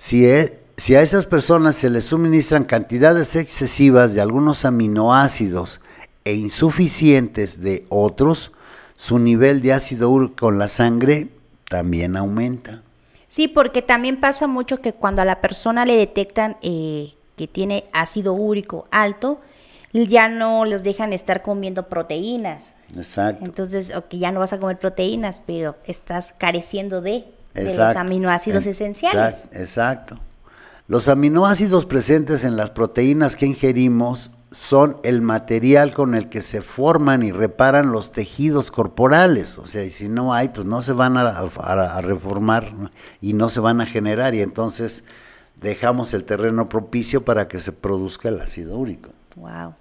Si, 0.00 0.24
e, 0.24 0.58
si 0.78 0.94
a 0.94 1.02
esas 1.02 1.26
personas 1.26 1.76
se 1.76 1.90
les 1.90 2.06
suministran 2.06 2.64
cantidades 2.64 3.36
excesivas 3.36 4.14
de 4.14 4.22
algunos 4.22 4.64
aminoácidos 4.64 5.82
e 6.24 6.32
insuficientes 6.32 7.60
de 7.60 7.84
otros, 7.90 8.50
su 8.96 9.18
nivel 9.18 9.60
de 9.60 9.74
ácido 9.74 10.08
úrico 10.08 10.48
en 10.48 10.58
la 10.58 10.68
sangre 10.68 11.28
también 11.68 12.16
aumenta. 12.16 12.80
Sí, 13.28 13.46
porque 13.46 13.82
también 13.82 14.18
pasa 14.18 14.46
mucho 14.46 14.80
que 14.80 14.94
cuando 14.94 15.20
a 15.20 15.26
la 15.26 15.42
persona 15.42 15.84
le 15.84 15.96
detectan 15.96 16.56
eh, 16.62 17.12
que 17.36 17.46
tiene 17.46 17.84
ácido 17.92 18.32
úrico 18.32 18.88
alto, 18.90 19.42
ya 19.92 20.30
no 20.30 20.64
les 20.64 20.82
dejan 20.82 21.12
estar 21.12 21.42
comiendo 21.42 21.90
proteínas. 21.90 22.74
Exacto. 22.96 23.44
Entonces, 23.44 23.94
ok, 23.94 24.06
ya 24.12 24.32
no 24.32 24.40
vas 24.40 24.54
a 24.54 24.58
comer 24.58 24.78
proteínas, 24.78 25.42
pero 25.44 25.76
estás 25.84 26.32
careciendo 26.32 27.02
de, 27.02 27.26
los 27.54 27.96
aminoácidos 27.96 28.66
esenciales. 28.66 29.46
Exacto. 29.52 30.16
Los 30.88 31.08
aminoácidos 31.08 31.86
presentes 31.86 32.42
en 32.44 32.56
las 32.56 32.70
proteínas 32.70 33.36
que 33.36 33.46
ingerimos 33.46 34.30
son 34.50 34.96
el 35.04 35.22
material 35.22 35.94
con 35.94 36.14
el 36.14 36.28
que 36.28 36.42
se 36.42 36.62
forman 36.62 37.22
y 37.22 37.30
reparan 37.30 37.92
los 37.92 38.10
tejidos 38.10 38.70
corporales. 38.70 39.58
O 39.58 39.66
sea, 39.66 39.84
y 39.84 39.90
si 39.90 40.08
no 40.08 40.34
hay, 40.34 40.48
pues 40.48 40.66
no 40.66 40.82
se 40.82 40.92
van 40.92 41.16
a, 41.16 42.00
reformar 42.00 42.72
y 43.20 43.32
no 43.32 43.50
se 43.50 43.60
van 43.60 43.80
a 43.80 43.86
generar. 43.86 44.34
Y 44.34 44.42
entonces 44.42 45.04
dejamos 45.60 46.14
el 46.14 46.24
terreno 46.24 46.68
propicio 46.68 47.24
para 47.24 47.46
que 47.46 47.60
se 47.60 47.70
produzca 47.72 48.28
el 48.28 48.40
ácido 48.40 48.76
úrico. 48.76 49.10
Wow. 49.36 49.74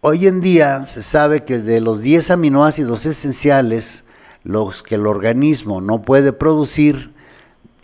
Hoy 0.00 0.26
en 0.26 0.40
día 0.40 0.84
se 0.86 1.02
sabe 1.02 1.44
que 1.44 1.60
de 1.60 1.80
los 1.80 2.00
10 2.00 2.32
aminoácidos 2.32 3.06
esenciales, 3.06 4.04
los 4.44 4.82
que 4.82 4.94
el 4.94 5.06
organismo 5.06 5.80
no 5.80 6.02
puede 6.02 6.32
producir 6.32 7.12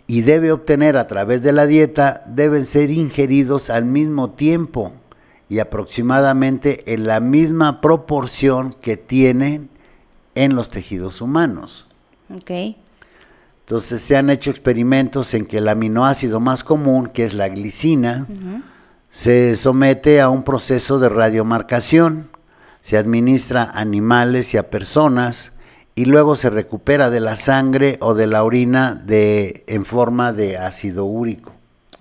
y 0.07 0.21
debe 0.21 0.51
obtener 0.51 0.97
a 0.97 1.07
través 1.07 1.41
de 1.41 1.51
la 1.51 1.65
dieta, 1.65 2.23
deben 2.27 2.65
ser 2.65 2.91
ingeridos 2.91 3.69
al 3.69 3.85
mismo 3.85 4.31
tiempo 4.31 4.93
y 5.49 5.59
aproximadamente 5.59 6.93
en 6.93 7.07
la 7.07 7.19
misma 7.19 7.81
proporción 7.81 8.73
que 8.73 8.95
tienen 8.95 9.69
en 10.35 10.55
los 10.55 10.69
tejidos 10.69 11.21
humanos. 11.21 11.87
Okay. 12.33 12.77
Entonces 13.61 14.01
se 14.01 14.17
han 14.17 14.29
hecho 14.29 14.49
experimentos 14.49 15.33
en 15.33 15.45
que 15.45 15.59
el 15.59 15.67
aminoácido 15.69 16.39
más 16.39 16.63
común, 16.63 17.07
que 17.07 17.23
es 17.23 17.33
la 17.33 17.47
glicina, 17.49 18.27
se 19.09 19.55
somete 19.55 20.21
a 20.21 20.29
un 20.29 20.43
proceso 20.43 20.99
de 20.99 21.09
radiomarcación, 21.09 22.29
se 22.81 22.97
administra 22.97 23.63
a 23.63 23.79
animales 23.79 24.53
y 24.53 24.57
a 24.57 24.69
personas 24.69 25.53
y 25.95 26.05
luego 26.05 26.35
se 26.35 26.49
recupera 26.49 27.09
de 27.09 27.19
la 27.19 27.35
sangre 27.35 27.97
o 28.01 28.13
de 28.13 28.27
la 28.27 28.43
orina 28.43 28.95
de, 28.95 29.63
en 29.67 29.85
forma 29.85 30.33
de 30.33 30.57
ácido 30.57 31.05
úrico. 31.05 31.53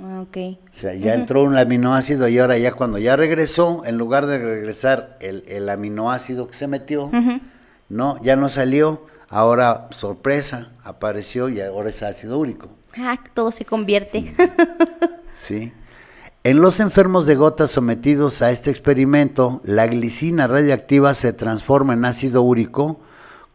Ah, 0.03 0.22
okay. 0.22 0.59
O 0.74 0.81
sea, 0.81 0.94
ya 0.94 1.14
entró 1.14 1.42
un 1.42 1.57
aminoácido 1.57 2.26
y 2.29 2.38
ahora 2.38 2.57
ya 2.57 2.72
cuando 2.72 2.98
ya 2.98 3.16
regresó, 3.16 3.83
en 3.85 3.98
lugar 3.98 4.26
de 4.26 4.38
regresar 4.38 5.18
el, 5.20 5.68
aminoácido 5.68 6.46
que 6.46 6.55
se 6.55 6.66
metió, 6.66 7.11
no, 7.88 8.22
ya 8.22 8.37
no 8.37 8.48
salió, 8.48 9.07
ahora 9.29 9.88
sorpresa, 9.90 10.70
apareció 10.85 11.48
y 11.48 11.61
ahora 11.61 11.90
es 11.90 12.03
ácido 12.03 12.38
úrico. 12.38 12.68
Ah, 12.96 13.18
todo 13.35 13.50
se 13.50 13.64
convierte. 13.64 14.33
sí. 15.35 15.72
En 16.42 16.61
los 16.61 16.81
enfermos 16.81 17.26
de 17.26 17.35
gota 17.35 17.66
sometidos 17.66 18.40
a 18.40 18.50
este 18.50 18.70
experimento, 18.70 19.61
la 19.64 19.87
glicina 19.87 20.46
radiactiva 20.46 21.12
se 21.12 21.35
transforma 21.35 21.92
en 21.92 22.07
ácido 22.07 22.40
úrico 22.40 23.00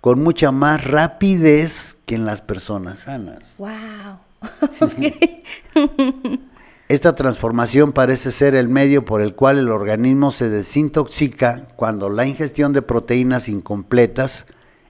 con 0.06 0.22
mucha 0.22 0.52
más 0.52 0.84
rapidez 0.84 1.98
que 2.06 2.14
en 2.14 2.26
las 2.26 2.44
personas 2.44 3.00
sanas. 3.00 3.40
¡Wow! 3.58 4.20
Esta 6.88 7.16
transformación 7.16 7.92
parece 7.92 8.30
ser 8.30 8.54
el 8.54 8.70
medio 8.70 9.04
por 9.04 9.20
el 9.20 9.34
cual 9.34 9.58
el 9.58 9.70
organismo 9.70 10.30
se 10.30 10.48
desintoxica 10.48 11.64
cuando 11.76 12.12
la 12.12 12.28
ingestión 12.28 12.72
de 12.72 12.84
proteínas 12.84 13.50
incompletas 13.50 14.46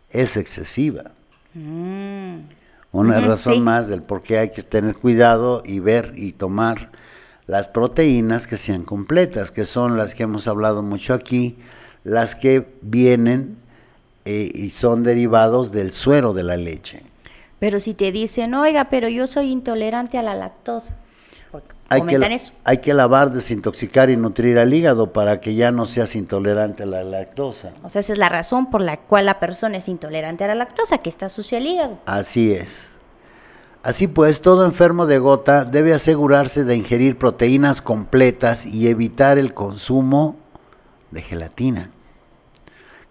es 0.09 0.35
excesiva. 0.35 1.11
Mm. 1.53 2.39
Una 2.91 3.21
razón 3.21 3.63
más 3.63 3.87
del 3.87 4.01
por 4.01 4.21
qué 4.21 4.39
hay 4.39 4.49
que 4.51 4.63
tener 4.63 4.97
cuidado 4.97 5.63
y 5.65 5.79
ver 5.79 6.11
y 6.17 6.33
tomar 6.33 6.91
las 7.47 7.69
proteínas 7.69 8.47
que 8.47 8.57
sean 8.57 8.83
completas, 8.83 9.49
que 9.49 9.63
son 9.63 9.95
las 9.95 10.13
que 10.13 10.23
hemos 10.23 10.49
hablado 10.49 10.81
mucho 10.81 11.13
aquí, 11.13 11.57
las 12.03 12.35
que 12.35 12.67
vienen 12.81 13.63
eh, 14.25 14.51
y 14.53 14.71
son 14.71 15.03
derivados 15.03 15.71
del 15.71 15.91
suero 15.91 16.33
de 16.33 16.43
la 16.43 16.57
leche. 16.57 17.03
Pero 17.59 17.79
si 17.79 17.93
te 17.93 18.11
dicen, 18.11 18.53
oiga, 18.53 18.89
pero 18.89 19.07
yo 19.07 19.27
soy 19.27 19.51
intolerante 19.51 20.17
a 20.17 20.23
la 20.23 20.35
lactosa. 20.35 20.97
Hay 21.87 22.01
que, 22.01 22.15
eso. 22.15 22.53
hay 22.63 22.79
que 22.79 22.95
lavar, 22.95 23.31
desintoxicar 23.31 24.09
y 24.09 24.17
nutrir 24.17 24.57
al 24.57 24.73
hígado 24.73 25.13
para 25.13 25.39
que 25.39 25.53
ya 25.53 25.71
no 25.71 25.85
seas 25.85 26.15
intolerante 26.15 26.81
a 26.81 26.87
la 26.87 27.03
lactosa. 27.03 27.73
O 27.83 27.89
sea, 27.89 27.99
esa 27.99 28.11
es 28.11 28.17
la 28.17 28.27
razón 28.27 28.71
por 28.71 28.81
la 28.81 28.97
cual 28.97 29.27
la 29.27 29.39
persona 29.39 29.77
es 29.77 29.87
intolerante 29.87 30.43
a 30.43 30.47
la 30.47 30.55
lactosa, 30.55 30.97
que 30.97 31.09
está 31.09 31.29
sucio 31.29 31.59
el 31.59 31.67
hígado. 31.67 31.99
Así 32.07 32.53
es. 32.53 32.95
Así 33.83 34.07
pues, 34.07 34.41
todo 34.41 34.65
enfermo 34.65 35.05
de 35.05 35.19
gota 35.19 35.63
debe 35.63 35.93
asegurarse 35.93 36.63
de 36.63 36.75
ingerir 36.75 37.19
proteínas 37.19 37.83
completas 37.83 38.65
y 38.65 38.87
evitar 38.87 39.37
el 39.37 39.53
consumo 39.53 40.37
de 41.11 41.21
gelatina, 41.21 41.91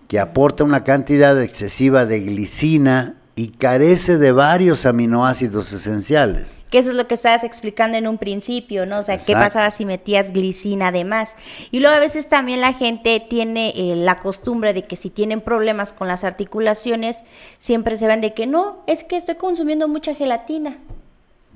que 0.09 0.19
aporta 0.19 0.65
una 0.65 0.85
cantidad 0.85 1.41
excesiva 1.43 2.07
de 2.07 2.21
glicina 2.21 3.17
y 3.37 3.49
carece 3.49 4.17
de 4.19 4.33
varios 4.33 4.87
aminoácidos 4.87 5.73
esenciales. 5.73 6.57
Que 6.71 6.79
eso 6.79 6.91
es 6.91 6.97
lo 6.97 7.07
que 7.07 7.15
estabas 7.15 7.45
explicando 7.45 7.97
en 7.97 8.07
un 8.07 8.19
principio, 8.19 8.87
¿no? 8.87 8.99
O 8.99 9.03
sea, 9.03 9.19
¿qué 9.19 9.33
pasaba 9.35 9.71
si 9.71 9.85
metías 9.85 10.33
glicina 10.33 10.89
además? 10.89 11.37
Y 11.71 11.81
luego 11.81 11.97
a 11.97 12.01
veces 12.01 12.29
también 12.29 12.61
la 12.61 12.73
gente 12.73 13.25
tiene 13.29 13.71
eh, 13.77 13.97
la 13.97 14.19
costumbre 14.19 14.73
de 14.73 14.85
que 14.85 14.97
si 14.97 15.11
tienen 15.11 15.41
problemas 15.41 15.93
con 15.93 16.09
las 16.09 16.25
articulaciones, 16.25 17.25
siempre 17.59 17.97
se 17.97 18.07
ven 18.07 18.21
de 18.21 18.35
que 18.35 18.47
no, 18.47 18.83
es 18.87 19.05
que 19.05 19.17
estoy 19.17 19.37
consumiendo 19.37 19.89
mucha 19.89 20.15
gelatina. 20.15 20.79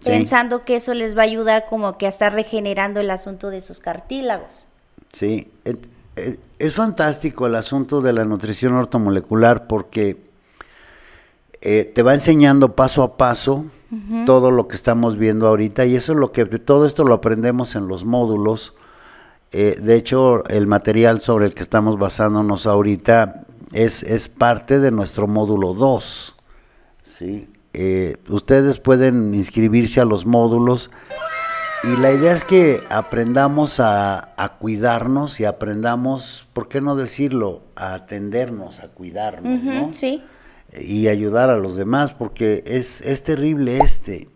Pensando 0.04 0.64
que 0.64 0.76
eso 0.76 0.94
les 0.94 1.16
va 1.16 1.22
a 1.22 1.24
ayudar 1.24 1.66
como 1.66 1.98
que 1.98 2.06
a 2.06 2.08
estar 2.08 2.32
regenerando 2.32 3.00
el 3.00 3.10
asunto 3.10 3.50
de 3.50 3.60
sus 3.60 3.80
cartílagos. 3.80 4.68
Sí, 5.12 5.48
es 6.58 6.74
fantástico 6.74 7.46
el 7.46 7.54
asunto 7.54 8.00
de 8.00 8.12
la 8.12 8.24
nutrición 8.24 8.74
ortomolecular 8.74 9.66
porque 9.66 10.16
eh, 11.60 11.90
te 11.94 12.02
va 12.02 12.14
enseñando 12.14 12.74
paso 12.74 13.02
a 13.02 13.16
paso 13.16 13.66
todo 14.26 14.50
lo 14.50 14.68
que 14.68 14.76
estamos 14.76 15.16
viendo 15.16 15.48
ahorita 15.48 15.86
y 15.86 15.96
eso 15.96 16.12
es 16.12 16.18
lo 16.18 16.30
que 16.30 16.44
todo 16.44 16.84
esto 16.84 17.04
lo 17.04 17.14
aprendemos 17.14 17.74
en 17.74 17.88
los 17.88 18.04
módulos. 18.04 18.74
Eh, 19.50 19.78
de 19.80 19.94
hecho, 19.96 20.44
el 20.48 20.66
material 20.66 21.22
sobre 21.22 21.46
el 21.46 21.54
que 21.54 21.62
estamos 21.62 21.98
basándonos 21.98 22.66
ahorita 22.66 23.46
es, 23.72 24.02
es 24.02 24.28
parte 24.28 24.78
de 24.78 24.90
nuestro 24.90 25.26
módulo 25.26 25.72
2. 25.72 26.36
¿sí? 27.02 27.48
Eh, 27.72 28.16
ustedes 28.28 28.78
pueden 28.78 29.34
inscribirse 29.34 30.00
a 30.00 30.04
los 30.04 30.26
módulos 30.26 30.90
y 31.84 31.96
la 31.96 32.12
idea 32.12 32.32
es 32.32 32.44
que 32.44 32.82
aprendamos 32.90 33.80
a, 33.80 34.34
a, 34.36 34.58
cuidarnos 34.58 35.40
y 35.40 35.44
aprendamos, 35.44 36.48
¿por 36.52 36.68
qué 36.68 36.80
no 36.80 36.96
decirlo? 36.96 37.62
A 37.76 37.94
atendernos, 37.94 38.80
a 38.80 38.88
cuidarnos, 38.88 39.62
¿no? 39.62 39.94
Sí 39.94 40.22
y 40.76 41.08
ayudar 41.08 41.50
a 41.50 41.56
los 41.56 41.76
demás, 41.76 42.12
porque 42.12 42.62
es, 42.66 43.00
es 43.00 43.22
terrible 43.22 43.78
este, 43.78 44.28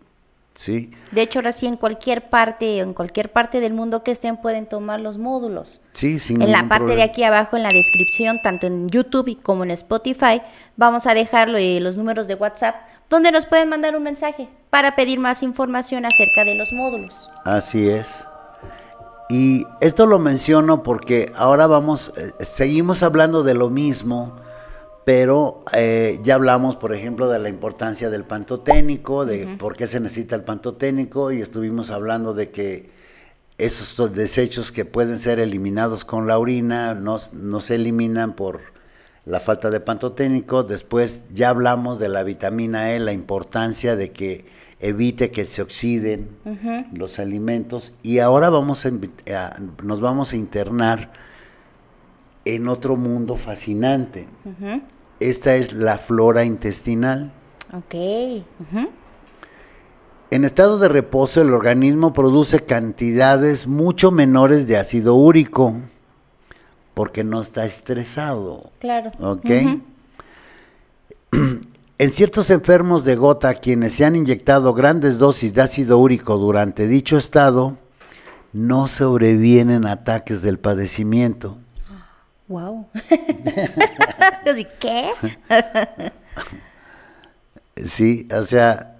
¿sí? 0.53 0.91
De 1.11 1.21
hecho, 1.21 1.39
ahora 1.39 1.51
sí, 1.51 1.67
en 1.67 1.77
cualquier 1.77 2.29
parte, 2.29 2.79
en 2.79 2.93
cualquier 2.93 3.31
parte 3.31 3.59
del 3.59 3.73
mundo 3.73 4.03
que 4.03 4.11
estén, 4.11 4.37
pueden 4.37 4.65
tomar 4.65 4.99
los 4.99 5.17
módulos. 5.17 5.81
Sí, 5.93 6.19
sin 6.19 6.41
En 6.41 6.51
la 6.51 6.67
parte 6.67 6.95
de 6.95 7.03
aquí 7.03 7.23
abajo, 7.23 7.55
en 7.55 7.63
la 7.63 7.69
descripción, 7.69 8.39
tanto 8.41 8.67
en 8.67 8.89
YouTube 8.89 9.39
como 9.41 9.63
en 9.63 9.71
Spotify, 9.71 10.41
vamos 10.75 11.05
a 11.05 11.13
dejar 11.13 11.49
eh, 11.49 11.79
los 11.79 11.97
números 11.97 12.27
de 12.27 12.35
WhatsApp, 12.35 12.75
donde 13.13 13.31
nos 13.31 13.45
pueden 13.45 13.69
mandar 13.69 13.95
un 13.95 14.01
mensaje 14.01 14.49
para 14.71 14.95
pedir 14.95 15.19
más 15.19 15.43
información 15.43 16.03
acerca 16.03 16.43
de 16.45 16.55
los 16.55 16.73
módulos. 16.73 17.29
Así 17.45 17.87
es. 17.87 18.25
Y 19.29 19.67
esto 19.81 20.07
lo 20.07 20.17
menciono 20.17 20.81
porque 20.81 21.31
ahora 21.35 21.67
vamos, 21.67 22.11
eh, 22.17 22.31
seguimos 22.43 23.03
hablando 23.03 23.43
de 23.43 23.53
lo 23.53 23.69
mismo, 23.69 24.35
pero 25.05 25.63
eh, 25.73 26.21
ya 26.23 26.33
hablamos, 26.33 26.75
por 26.75 26.91
ejemplo, 26.91 27.29
de 27.29 27.37
la 27.37 27.49
importancia 27.49 28.09
del 28.09 28.23
pantoténico, 28.23 29.27
de 29.27 29.45
por 29.59 29.75
qué 29.75 29.85
se 29.85 29.99
necesita 29.99 30.35
el 30.35 30.41
pantoténico, 30.41 31.31
y 31.31 31.39
estuvimos 31.39 31.91
hablando 31.91 32.33
de 32.33 32.49
que 32.49 32.89
esos 33.59 34.15
desechos 34.15 34.71
que 34.71 34.85
pueden 34.85 35.19
ser 35.19 35.39
eliminados 35.39 36.03
con 36.03 36.25
la 36.25 36.39
orina 36.39 36.95
no, 36.95 37.19
se 37.19 37.75
eliminan 37.75 38.33
por 38.33 38.72
la 39.25 39.39
falta 39.39 39.69
de 39.69 39.79
pantoténico. 39.79 40.63
Después 40.63 41.23
ya 41.33 41.49
hablamos 41.49 41.99
de 41.99 42.09
la 42.09 42.23
vitamina 42.23 42.91
E, 42.91 42.99
la 42.99 43.13
importancia 43.13 43.95
de 43.95 44.11
que 44.11 44.45
evite 44.79 45.31
que 45.31 45.45
se 45.45 45.61
oxiden 45.61 46.29
los 46.91 47.19
alimentos. 47.19 47.93
Y 48.03 48.19
ahora 48.19 48.49
vamos 48.49 48.85
a, 48.85 48.91
nos 49.81 50.01
vamos 50.01 50.33
a 50.33 50.35
internar 50.35 51.13
en 52.45 52.67
otro 52.67 52.97
mundo 52.97 53.37
fascinante. 53.37 54.27
Esta 55.19 55.55
es 55.55 55.71
la 55.71 55.97
flora 55.97 56.43
intestinal. 56.43 57.31
Ok. 57.73 57.95
En 60.31 60.45
estado 60.45 60.79
de 60.79 60.89
reposo 60.89 61.41
el 61.41 61.53
organismo 61.53 62.11
produce 62.11 62.65
cantidades 62.65 63.67
mucho 63.67 64.11
menores 64.11 64.67
de 64.67 64.77
ácido 64.77 65.15
úrico 65.15 65.75
porque 66.93 67.23
no 67.23 67.41
está 67.41 67.65
estresado. 67.65 68.71
Claro. 68.79 69.11
¿Ok? 69.19 69.49
En 71.99 72.11
ciertos 72.11 72.49
enfermos 72.49 73.05
de 73.05 73.15
gota, 73.15 73.53
quienes 73.53 73.93
se 73.93 74.03
han 74.03 74.15
inyectado 74.15 74.73
grandes 74.73 75.19
dosis 75.19 75.53
de 75.53 75.61
ácido 75.61 75.99
úrico 75.99 76.37
durante 76.37 76.87
dicho 76.87 77.17
estado, 77.17 77.77
no 78.51 78.87
sobrevienen 78.87 79.85
ataques 79.85 80.41
del 80.41 80.59
padecimiento. 80.59 81.57
Wow. 82.47 82.87
¿Qué? 84.79 85.11
sí, 87.85 88.27
o 88.35 88.43
sea, 88.43 88.97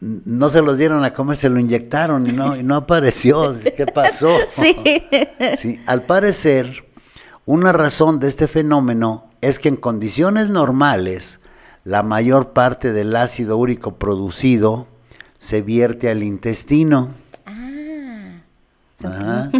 no 0.00 0.48
se 0.48 0.62
los 0.62 0.78
dieron 0.78 1.04
a 1.04 1.12
comer, 1.12 1.36
se 1.36 1.48
lo 1.48 1.60
inyectaron 1.60 2.26
y 2.26 2.32
no, 2.32 2.56
y 2.56 2.62
no 2.62 2.76
apareció. 2.76 3.54
¿Qué 3.76 3.84
pasó? 3.86 4.30
Sí. 4.48 4.74
sí. 5.58 5.80
Al 5.86 6.02
parecer, 6.02 6.84
una 7.46 7.72
razón 7.72 8.20
de 8.20 8.28
este 8.28 8.46
fenómeno 8.48 9.24
es 9.40 9.58
que 9.58 9.68
en 9.68 9.76
condiciones 9.76 10.48
normales, 10.48 11.40
la 11.84 12.02
mayor 12.02 12.52
parte 12.52 12.92
del 12.92 13.16
ácido 13.16 13.56
úrico 13.56 13.96
producido 13.96 14.86
se 15.38 15.62
vierte 15.62 16.08
al 16.08 16.22
intestino. 16.22 17.14
Ah, 19.04 19.50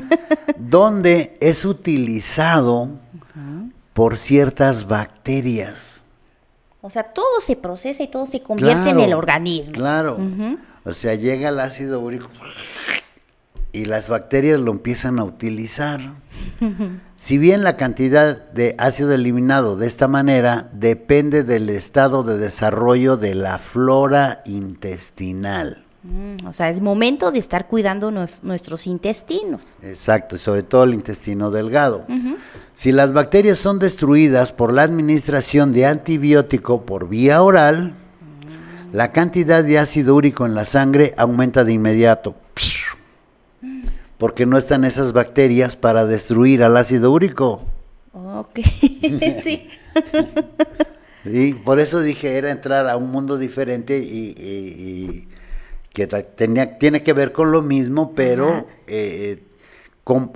donde 0.56 1.36
es 1.40 1.64
utilizado 1.64 2.88
por 3.92 4.16
ciertas 4.16 4.86
bacterias. 4.86 6.00
O 6.80 6.90
sea, 6.90 7.02
todo 7.02 7.40
se 7.40 7.56
procesa 7.56 8.04
y 8.04 8.08
todo 8.08 8.26
se 8.26 8.40
convierte 8.40 8.90
en 8.90 9.00
el 9.00 9.14
organismo. 9.14 9.72
Claro. 9.72 10.18
O 10.84 10.92
sea, 10.92 11.14
llega 11.14 11.48
el 11.48 11.58
ácido 11.58 12.00
úrico 12.00 12.28
y 13.72 13.86
las 13.86 14.08
bacterias 14.08 14.60
lo 14.60 14.70
empiezan 14.70 15.18
a 15.18 15.24
utilizar. 15.24 16.00
si 17.16 17.38
bien 17.38 17.64
la 17.64 17.76
cantidad 17.76 18.50
de 18.52 18.74
ácido 18.78 19.12
eliminado 19.12 19.76
de 19.76 19.86
esta 19.86 20.08
manera 20.08 20.68
depende 20.72 21.42
del 21.42 21.70
estado 21.70 22.22
de 22.22 22.38
desarrollo 22.38 23.16
de 23.16 23.34
la 23.34 23.58
flora 23.58 24.42
intestinal. 24.44 25.84
Mm, 26.02 26.46
o 26.46 26.52
sea, 26.52 26.68
es 26.68 26.80
momento 26.80 27.30
de 27.30 27.38
estar 27.38 27.68
cuidando 27.68 28.10
nuestros 28.10 28.86
intestinos. 28.86 29.78
Exacto, 29.82 30.34
y 30.34 30.38
sobre 30.38 30.64
todo 30.64 30.82
el 30.82 30.94
intestino 30.94 31.50
delgado. 31.50 32.04
Si 32.74 32.90
las 32.90 33.12
bacterias 33.12 33.58
son 33.58 33.78
destruidas 33.78 34.50
por 34.52 34.72
la 34.72 34.82
administración 34.82 35.72
de 35.72 35.86
antibiótico 35.86 36.82
por 36.82 37.08
vía 37.08 37.40
oral, 37.42 37.92
mm. 37.92 38.96
la 38.96 39.12
cantidad 39.12 39.62
de 39.62 39.78
ácido 39.78 40.16
úrico 40.16 40.44
en 40.44 40.54
la 40.56 40.64
sangre 40.64 41.14
aumenta 41.16 41.64
de 41.64 41.72
inmediato. 41.72 42.34
Porque 44.18 44.46
no 44.46 44.58
están 44.58 44.84
esas 44.84 45.12
bacterias 45.12 45.76
para 45.76 46.06
destruir 46.06 46.62
al 46.62 46.76
ácido 46.76 47.10
úrico. 47.12 47.62
Ok, 48.12 48.60
sí. 49.42 49.68
Y 51.24 51.54
por 51.54 51.78
eso 51.78 52.00
dije, 52.00 52.36
era 52.36 52.50
entrar 52.50 52.88
a 52.88 52.96
un 52.96 53.12
mundo 53.12 53.38
diferente 53.38 53.96
y 53.98 55.28
que 55.92 56.06
tenía, 56.06 56.78
tiene 56.78 57.02
que 57.02 57.12
ver 57.12 57.32
con 57.32 57.52
lo 57.52 57.62
mismo, 57.62 58.14
pero 58.14 58.66
eh, 58.86 59.42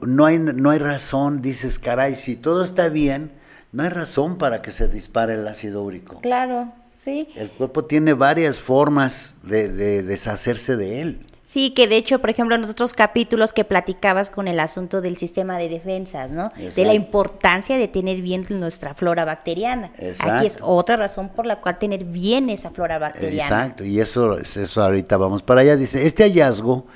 no 0.02 0.26
hay, 0.26 0.38
no 0.38 0.70
hay 0.70 0.78
razón, 0.78 1.42
dices, 1.42 1.78
caray, 1.78 2.14
si 2.14 2.36
todo 2.36 2.62
está 2.62 2.88
bien, 2.88 3.32
no 3.72 3.82
hay 3.82 3.88
razón 3.88 4.38
para 4.38 4.62
que 4.62 4.70
se 4.70 4.88
dispare 4.88 5.34
el 5.34 5.48
ácido 5.48 5.82
úrico. 5.82 6.20
Claro, 6.20 6.72
sí. 6.98 7.28
El 7.36 7.50
cuerpo 7.50 7.84
tiene 7.84 8.12
varias 8.12 8.60
formas 8.60 9.38
de, 9.42 9.72
de 9.72 10.02
deshacerse 10.02 10.76
de 10.76 11.00
él. 11.00 11.20
Sí, 11.46 11.70
que 11.70 11.87
de 11.87 11.96
hecho, 11.96 12.18
por 12.18 12.28
ejemplo, 12.28 12.56
en 12.56 12.64
otros 12.64 12.92
capítulos 12.92 13.52
que 13.52 13.64
platicabas 13.64 14.30
con 14.30 14.48
el 14.48 14.59
asunto 14.59 15.00
del 15.00 15.16
sistema 15.16 15.59
de 15.59 15.68
defensas, 15.68 16.32
¿no? 16.32 16.50
De 16.74 16.85
la 16.85 16.92
importancia 16.92 17.78
de 17.78 17.87
tener 17.87 18.20
bien 18.20 18.44
nuestra 18.50 18.94
flora 18.94 19.24
bacteriana. 19.24 19.92
Aquí 20.18 20.46
es 20.46 20.59
otra 20.61 20.96
razón 20.96 21.28
por 21.28 21.46
la 21.46 21.61
cual 21.61 21.78
tener 21.78 22.02
bien 22.02 22.50
esa 22.50 22.70
flora 22.70 22.98
bacteriana. 22.98 23.62
Exacto, 23.62 23.85
y 23.85 24.00
eso, 24.00 24.37
eso 24.38 24.82
ahorita 24.82 25.16
vamos 25.18 25.44
para 25.44 25.61
allá. 25.61 25.76
Dice, 25.76 26.04
este 26.04 26.24
hallazgo 26.24 26.88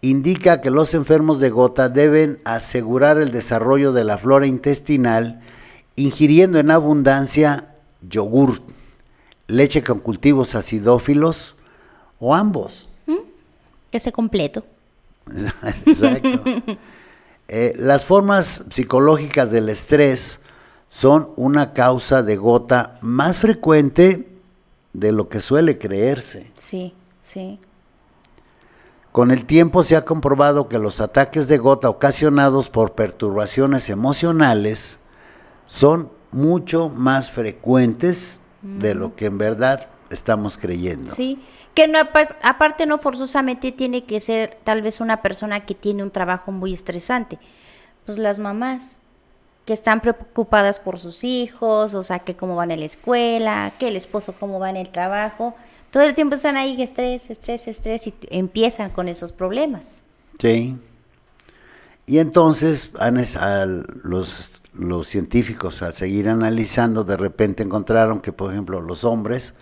indica 0.00 0.60
que 0.60 0.70
los 0.70 0.92
enfermos 0.94 1.38
de 1.38 1.50
gota 1.50 1.88
deben 1.88 2.40
asegurar 2.44 3.18
el 3.18 3.30
desarrollo 3.30 3.92
de 3.92 4.02
la 4.02 4.18
flora 4.18 4.48
intestinal 4.48 5.40
ingiriendo 5.94 6.58
en 6.58 6.72
abundancia 6.72 7.76
yogur, 8.02 8.60
leche 9.46 9.84
con 9.84 10.00
cultivos 10.00 10.56
acidófilos 10.56 11.54
o 12.18 12.34
ambos 12.34 12.88
ese 13.98 14.12
completo. 14.12 14.64
Exacto. 15.86 16.42
Eh, 17.48 17.74
las 17.78 18.04
formas 18.04 18.64
psicológicas 18.70 19.50
del 19.50 19.68
estrés 19.68 20.40
son 20.88 21.30
una 21.36 21.72
causa 21.72 22.22
de 22.22 22.36
gota 22.36 22.98
más 23.00 23.38
frecuente 23.38 24.28
de 24.92 25.12
lo 25.12 25.28
que 25.28 25.40
suele 25.40 25.76
creerse. 25.76 26.50
Sí, 26.54 26.94
sí. 27.20 27.58
Con 29.12 29.30
el 29.30 29.44
tiempo 29.44 29.82
se 29.82 29.96
ha 29.96 30.04
comprobado 30.04 30.68
que 30.68 30.78
los 30.78 31.00
ataques 31.00 31.46
de 31.46 31.58
gota 31.58 31.88
ocasionados 31.88 32.68
por 32.68 32.92
perturbaciones 32.92 33.90
emocionales 33.90 34.98
son 35.66 36.10
mucho 36.32 36.88
más 36.88 37.30
frecuentes 37.30 38.40
de 38.62 38.94
lo 38.94 39.14
que 39.14 39.26
en 39.26 39.38
verdad 39.38 39.88
estamos 40.10 40.56
creyendo. 40.58 41.12
Sí, 41.12 41.38
que 41.74 41.88
no, 41.88 41.98
aparte 42.42 42.86
no 42.86 42.98
forzosamente 42.98 43.72
tiene 43.72 44.04
que 44.04 44.20
ser 44.20 44.58
tal 44.64 44.82
vez 44.82 45.00
una 45.00 45.22
persona 45.22 45.66
que 45.66 45.74
tiene 45.74 46.02
un 46.02 46.10
trabajo 46.10 46.52
muy 46.52 46.72
estresante. 46.72 47.38
Pues 48.06 48.18
las 48.18 48.38
mamás 48.38 48.98
que 49.64 49.72
están 49.72 50.00
preocupadas 50.00 50.78
por 50.78 50.98
sus 50.98 51.24
hijos, 51.24 51.94
o 51.94 52.02
sea, 52.02 52.18
que 52.20 52.36
cómo 52.36 52.54
van 52.54 52.70
en 52.70 52.80
la 52.80 52.86
escuela, 52.86 53.72
que 53.78 53.88
el 53.88 53.96
esposo 53.96 54.34
cómo 54.38 54.60
va 54.60 54.70
en 54.70 54.76
el 54.76 54.90
trabajo. 54.90 55.54
Todo 55.90 56.02
el 56.02 56.14
tiempo 56.14 56.36
están 56.36 56.56
ahí, 56.56 56.80
estrés, 56.82 57.30
estrés, 57.30 57.66
estrés, 57.66 58.06
y 58.06 58.14
empiezan 58.30 58.90
con 58.90 59.08
esos 59.08 59.32
problemas. 59.32 60.04
Sí. 60.38 60.76
Y 62.06 62.18
entonces 62.18 62.90
los, 64.02 64.62
los 64.74 65.08
científicos 65.08 65.80
al 65.82 65.94
seguir 65.94 66.28
analizando, 66.28 67.04
de 67.04 67.16
repente 67.16 67.62
encontraron 67.62 68.20
que, 68.20 68.32
por 68.32 68.52
ejemplo, 68.52 68.82
los 68.82 69.04
hombres 69.04 69.54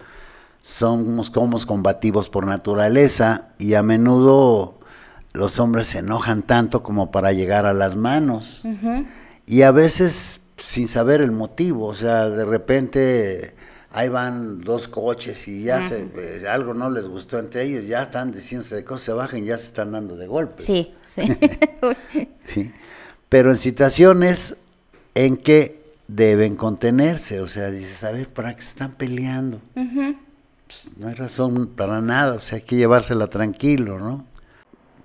somos 0.63 1.31
como 1.31 1.59
combativos 1.67 2.29
por 2.29 2.47
naturaleza 2.47 3.49
y 3.59 3.75
a 3.75 3.83
menudo 3.83 4.79
los 5.33 5.59
hombres 5.59 5.89
se 5.89 5.99
enojan 5.99 6.43
tanto 6.43 6.83
como 6.83 7.11
para 7.11 7.33
llegar 7.33 7.67
a 7.67 7.75
las 7.75 7.97
manos. 7.97 8.63
Y 9.47 9.63
a 9.63 9.71
veces 9.73 10.41
sin 10.63 10.89
saber 10.89 11.21
el 11.21 11.33
motivo, 11.33 11.87
o 11.87 11.95
sea, 11.95 12.31
de 12.31 12.45
repente 12.45 13.55
ahí 13.91 14.09
van 14.09 14.61
dos 14.61 14.89
coches 14.89 15.49
y 15.49 15.65
ya 15.65 15.87
se, 15.89 16.07
eh, 16.17 16.45
algo 16.49 16.73
no 16.73 16.89
les 16.89 17.07
gustó 17.07 17.39
entre 17.39 17.65
ellos, 17.65 17.87
ya 17.87 18.03
están 18.03 18.33
diciéndose 18.33 18.77
de 18.77 18.85
cosas, 18.85 19.05
se 19.07 19.13
bajan, 19.13 19.45
ya 19.45 19.59
se 19.59 19.67
están 19.67 19.93
dando 19.93 20.17
de 20.17 20.27
golpes. 20.27 20.65
Sí, 20.65 20.95
sí. 21.03 21.23
sí. 22.47 22.73
Pero 23.29 23.51
en 23.51 23.57
situaciones 23.57 24.57
en 25.15 25.37
que 25.37 25.83
deben 26.07 26.57
contenerse, 26.57 27.41
o 27.41 27.47
sea, 27.47 27.71
dices, 27.71 28.05
a 28.05 28.13
ver, 28.13 28.29
¿para 28.29 28.55
qué 28.55 28.63
se 28.63 28.69
están 28.69 28.93
peleando? 28.93 29.61
Pues, 30.73 30.97
no 30.97 31.09
hay 31.09 31.15
razón 31.15 31.67
para 31.67 32.01
nada, 32.01 32.33
o 32.33 32.39
sea, 32.39 32.57
hay 32.57 32.63
que 32.63 32.77
llevársela 32.77 33.27
tranquilo, 33.27 33.99
¿no? 33.99 34.25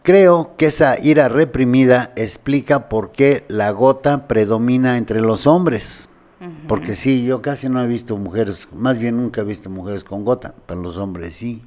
Creo 0.01 0.55
que 0.55 0.67
esa 0.67 0.97
ira 0.97 1.27
reprimida 1.27 2.13
explica 2.15 2.87
por 2.87 3.11
qué 3.11 3.43
la 3.49 3.71
gota 3.71 4.29
predomina 4.29 4.97
entre 4.97 5.19
los 5.19 5.45
hombres. 5.45 6.07
Porque 6.69 6.95
sí, 6.95 7.25
yo 7.25 7.41
casi 7.41 7.67
no 7.67 7.83
he 7.83 7.87
visto 7.87 8.15
mujeres, 8.15 8.67
más 8.71 8.97
bien 8.97 9.17
nunca 9.17 9.41
he 9.41 9.43
visto 9.43 9.69
mujeres 9.69 10.05
con 10.05 10.23
gota, 10.23 10.53
pero 10.67 10.81
los 10.81 10.95
hombres 10.95 11.35
sí. 11.35 11.63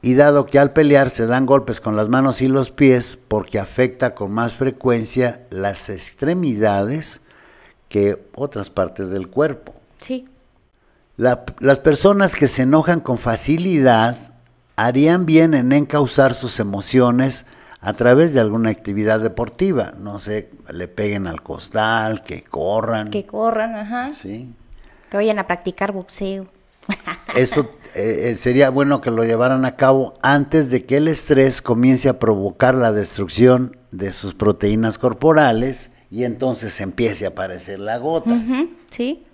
Y 0.00 0.14
dado 0.14 0.46
que 0.46 0.58
al 0.58 0.72
pelear 0.72 1.10
se 1.10 1.26
dan 1.26 1.44
golpes 1.44 1.80
con 1.80 1.96
las 1.96 2.08
manos 2.08 2.40
y 2.40 2.48
los 2.48 2.70
pies, 2.70 3.18
porque 3.28 3.58
afecta 3.58 4.14
con 4.14 4.30
más 4.30 4.54
frecuencia 4.54 5.46
las 5.50 5.90
extremidades 5.90 7.20
que 7.90 8.24
otras 8.34 8.70
partes 8.70 9.10
del 9.10 9.28
cuerpo. 9.28 9.74
Sí 9.96 10.29
las 11.20 11.78
personas 11.80 12.34
que 12.34 12.48
se 12.48 12.62
enojan 12.62 13.00
con 13.00 13.18
facilidad 13.18 14.16
harían 14.76 15.26
bien 15.26 15.52
en 15.52 15.72
encauzar 15.72 16.32
sus 16.32 16.58
emociones 16.60 17.44
a 17.82 17.92
través 17.92 18.32
de 18.32 18.40
alguna 18.40 18.70
actividad 18.70 19.20
deportiva. 19.20 19.92
No 19.98 20.18
sé, 20.18 20.50
le 20.70 20.88
peguen 20.88 21.26
al 21.26 21.42
costal, 21.42 22.22
que 22.22 22.42
corran. 22.42 23.10
Que 23.10 23.26
corran, 23.26 23.74
ajá. 23.74 24.12
Sí. 24.12 24.54
Que 25.10 25.18
vayan 25.18 25.38
a 25.38 25.46
practicar 25.46 25.92
boxeo. 25.92 26.46
Eso 27.36 27.70
eh, 27.94 28.30
eh, 28.30 28.34
sería 28.36 28.70
bueno 28.70 29.02
que 29.02 29.10
lo 29.10 29.22
llevaran 29.24 29.66
a 29.66 29.76
cabo 29.76 30.14
antes 30.22 30.70
de 30.70 30.86
que 30.86 30.96
el 30.96 31.08
estrés 31.08 31.60
comience 31.60 32.08
a 32.08 32.18
provocar 32.18 32.74
la 32.74 32.92
destrucción 32.92 33.76
de 33.90 34.12
sus 34.12 34.32
proteínas 34.32 34.96
corporales 34.96 35.90
y 36.10 36.24
entonces 36.24 36.80
empiece 36.80 37.26
a 37.26 37.30
aparecer 37.30 37.78
la 37.78 37.98
gota. 37.98 38.42
sí. 38.90 39.26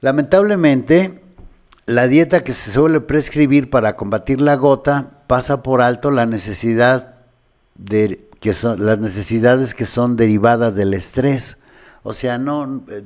Lamentablemente, 0.00 1.20
la 1.86 2.06
dieta 2.06 2.44
que 2.44 2.54
se 2.54 2.70
suele 2.70 3.00
prescribir 3.00 3.70
para 3.70 3.96
combatir 3.96 4.40
la 4.40 4.54
gota 4.54 5.22
pasa 5.26 5.62
por 5.62 5.80
alto 5.80 6.10
la 6.10 6.26
necesidad 6.26 7.16
de 7.74 8.28
que 8.40 8.54
son 8.54 8.84
las 8.84 8.98
necesidades 8.98 9.74
que 9.74 9.86
son 9.86 10.16
derivadas 10.16 10.74
del 10.74 10.94
estrés. 10.94 11.58
O 12.02 12.12
sea, 12.12 12.38
no, 12.38 12.84
eh, 12.88 13.02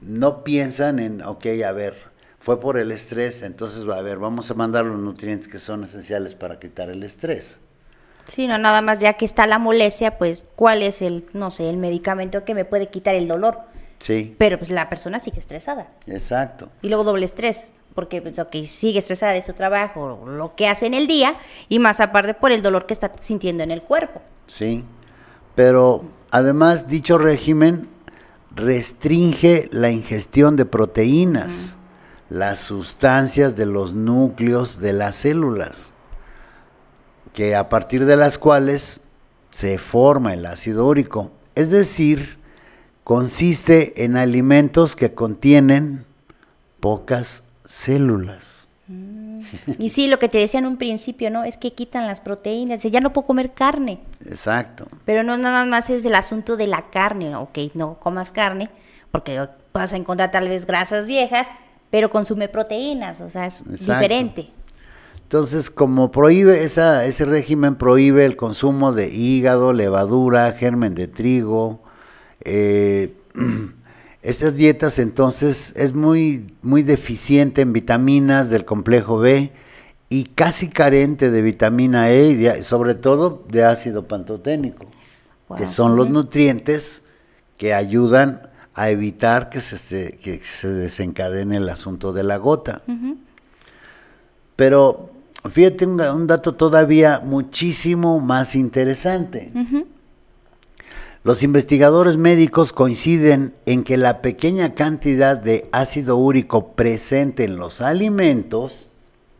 no 0.00 0.44
piensan 0.44 1.00
en, 1.00 1.22
ok, 1.22 1.46
a 1.66 1.72
ver, 1.72 1.96
fue 2.38 2.60
por 2.60 2.78
el 2.78 2.92
estrés, 2.92 3.42
entonces 3.42 3.88
a 3.88 4.00
ver, 4.02 4.18
vamos 4.18 4.50
a 4.50 4.54
mandar 4.54 4.84
los 4.84 5.00
nutrientes 5.00 5.48
que 5.48 5.58
son 5.58 5.82
esenciales 5.82 6.36
para 6.36 6.60
quitar 6.60 6.90
el 6.90 7.02
estrés. 7.02 7.58
Sí, 8.26 8.46
no, 8.46 8.58
nada 8.58 8.82
más 8.82 9.00
ya 9.00 9.14
que 9.14 9.24
está 9.24 9.46
la 9.46 9.58
molestia, 9.58 10.18
pues, 10.18 10.46
¿cuál 10.54 10.82
es 10.82 11.02
el, 11.02 11.26
no 11.32 11.50
sé, 11.50 11.68
el 11.68 11.76
medicamento 11.76 12.44
que 12.44 12.54
me 12.54 12.64
puede 12.64 12.88
quitar 12.88 13.14
el 13.14 13.28
dolor? 13.28 13.58
Sí. 13.98 14.34
Pero 14.38 14.58
pues 14.58 14.70
la 14.70 14.88
persona 14.88 15.18
sigue 15.18 15.38
estresada. 15.38 15.88
Exacto. 16.06 16.68
Y 16.82 16.88
luego 16.88 17.04
doble 17.04 17.24
estrés, 17.24 17.74
porque 17.94 18.20
pues, 18.20 18.38
okay, 18.38 18.66
sigue 18.66 18.98
estresada 18.98 19.32
de 19.32 19.42
su 19.42 19.54
trabajo, 19.54 20.24
lo 20.26 20.54
que 20.54 20.68
hace 20.68 20.86
en 20.86 20.94
el 20.94 21.06
día, 21.06 21.36
y 21.68 21.78
más 21.78 22.00
aparte 22.00 22.34
por 22.34 22.52
el 22.52 22.62
dolor 22.62 22.86
que 22.86 22.92
está 22.92 23.12
sintiendo 23.20 23.62
en 23.62 23.70
el 23.70 23.82
cuerpo. 23.82 24.20
Sí. 24.46 24.84
Pero 25.54 26.04
además 26.30 26.88
dicho 26.88 27.18
régimen 27.18 27.88
restringe 28.54 29.68
la 29.72 29.90
ingestión 29.90 30.56
de 30.56 30.64
proteínas, 30.64 31.76
las 32.30 32.58
sustancias 32.58 33.56
de 33.56 33.66
los 33.66 33.94
núcleos 33.94 34.80
de 34.80 34.92
las 34.92 35.16
células, 35.16 35.92
que 37.32 37.54
a 37.54 37.68
partir 37.68 38.06
de 38.06 38.16
las 38.16 38.38
cuales 38.38 39.00
se 39.50 39.78
forma 39.78 40.34
el 40.34 40.44
ácido 40.44 40.86
úrico. 40.86 41.32
Es 41.54 41.70
decir, 41.70 42.38
consiste 43.06 44.02
en 44.02 44.16
alimentos 44.16 44.96
que 44.96 45.14
contienen 45.14 46.04
pocas 46.80 47.44
células. 47.64 48.66
Mm. 48.88 49.42
Y 49.78 49.90
sí, 49.90 50.08
lo 50.08 50.18
que 50.18 50.28
te 50.28 50.38
decía 50.38 50.58
en 50.58 50.66
un 50.66 50.76
principio, 50.76 51.30
¿no? 51.30 51.44
Es 51.44 51.56
que 51.56 51.72
quitan 51.72 52.08
las 52.08 52.20
proteínas, 52.20 52.82
ya 52.82 53.00
no 53.00 53.12
puedo 53.12 53.28
comer 53.28 53.52
carne. 53.52 54.00
Exacto. 54.28 54.88
Pero 55.04 55.22
no 55.22 55.38
nada 55.38 55.64
más 55.66 55.88
es 55.88 56.04
el 56.04 56.16
asunto 56.16 56.56
de 56.56 56.66
la 56.66 56.90
carne, 56.90 57.30
¿no? 57.30 57.42
ok, 57.42 57.58
no 57.74 57.94
comas 58.00 58.32
carne, 58.32 58.70
porque 59.12 59.40
vas 59.72 59.92
a 59.92 59.96
encontrar 59.96 60.32
tal 60.32 60.48
vez 60.48 60.66
grasas 60.66 61.06
viejas, 61.06 61.46
pero 61.90 62.10
consume 62.10 62.48
proteínas, 62.48 63.20
o 63.20 63.30
sea, 63.30 63.46
es 63.46 63.62
diferente. 63.70 64.50
Entonces, 65.22 65.70
como 65.70 66.10
prohíbe, 66.10 66.64
esa, 66.64 67.04
ese 67.04 67.24
régimen 67.24 67.76
prohíbe 67.76 68.24
el 68.24 68.34
consumo 68.34 68.90
de 68.90 69.10
hígado, 69.10 69.72
levadura, 69.72 70.50
germen 70.54 70.96
de 70.96 71.06
trigo, 71.06 71.85
eh, 72.46 73.12
estas 74.22 74.54
dietas 74.56 74.98
entonces 75.00 75.72
es 75.76 75.94
muy, 75.94 76.54
muy 76.62 76.82
deficiente 76.82 77.62
en 77.62 77.72
vitaminas 77.72 78.50
del 78.50 78.64
complejo 78.64 79.18
B 79.18 79.52
y 80.08 80.24
casi 80.26 80.68
carente 80.68 81.32
de 81.32 81.42
vitamina 81.42 82.10
E 82.10 82.30
y 82.30 82.62
sobre 82.62 82.94
todo 82.94 83.44
de 83.50 83.64
ácido 83.64 84.06
pantoténico, 84.06 84.86
que 85.56 85.66
son 85.66 85.96
los 85.96 86.08
nutrientes 86.08 87.02
que 87.58 87.74
ayudan 87.74 88.42
a 88.74 88.90
evitar 88.90 89.50
que 89.50 89.60
se, 89.60 90.12
que 90.18 90.40
se 90.40 90.68
desencadene 90.68 91.56
el 91.56 91.68
asunto 91.68 92.12
de 92.12 92.22
la 92.22 92.36
gota. 92.36 92.82
Pero 94.54 95.10
fíjate 95.50 95.84
un, 95.86 96.26
dato 96.28 96.54
todavía 96.54 97.20
muchísimo 97.24 98.20
más 98.20 98.54
interesante. 98.54 99.50
Los 101.26 101.42
investigadores 101.42 102.16
médicos 102.16 102.72
coinciden 102.72 103.52
en 103.66 103.82
que 103.82 103.96
la 103.96 104.22
pequeña 104.22 104.74
cantidad 104.74 105.36
de 105.36 105.68
ácido 105.72 106.16
úrico 106.18 106.68
presente 106.74 107.42
en 107.42 107.56
los 107.56 107.80
alimentos, 107.80 108.90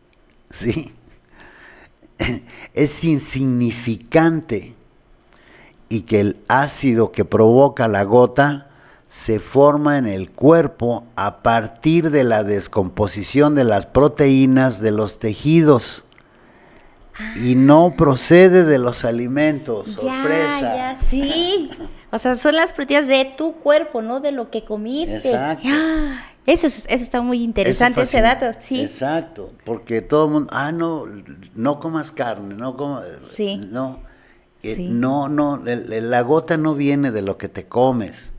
¿sí? 0.51 0.93
es 2.75 3.05
insignificante 3.05 4.75
y 5.89 6.01
que 6.01 6.19
el 6.19 6.39
ácido 6.49 7.13
que 7.13 7.25
provoca 7.25 7.87
la 7.87 8.03
gota 8.03 8.69
se 9.09 9.39
forma 9.39 9.97
en 9.97 10.09
el 10.09 10.33
cuerpo 10.33 11.05
a 11.15 11.45
partir 11.45 12.11
de 12.11 12.25
la 12.25 12.43
descomposición 12.43 13.55
de 13.55 13.63
las 13.63 13.87
proteínas 13.87 14.81
de 14.81 14.91
los 14.91 15.21
tejidos 15.21 16.05
y 17.37 17.55
no 17.55 17.95
procede 17.97 18.65
de 18.65 18.79
los 18.79 19.05
alimentos. 19.05 19.93
Sorpresa. 19.93 20.61
Ya, 20.61 20.97
sí. 20.99 21.71
O 22.13 22.19
sea, 22.19 22.37
son 22.37 22.55
las 22.55 22.73
proteínas 22.73 23.09
de 23.09 23.35
tu 23.37 23.57
cuerpo, 23.57 24.01
no 24.01 24.21
de 24.21 24.31
lo 24.33 24.49
que 24.51 24.65
comiste. 24.65 25.17
Exacto. 25.17 25.69
Eso, 26.47 26.69
eso, 26.69 26.87
está 26.89 27.21
muy 27.21 27.43
interesante, 27.43 28.03
ese 28.03 28.21
dato, 28.21 28.47
sí. 28.61 28.81
Exacto, 28.81 29.53
porque 29.65 30.01
todo 30.01 30.27
el 30.27 30.33
mundo, 30.33 30.51
ah, 30.53 30.71
no, 30.71 31.05
no 31.57 31.81
comas 31.81 32.13
carne, 32.13 32.55
no 32.55 32.77
comas, 32.77 33.05
sí. 33.23 33.57
no, 33.57 33.99
eh, 34.63 34.77
no, 34.79 35.29
no, 35.29 35.61
la 35.65 36.21
gota 36.23 36.57
no 36.57 36.77
viene 36.77 37.11
de 37.11 37.23
lo 37.23 37.37
que 37.37 37.49
te 37.49 37.67
comes, 37.67 38.33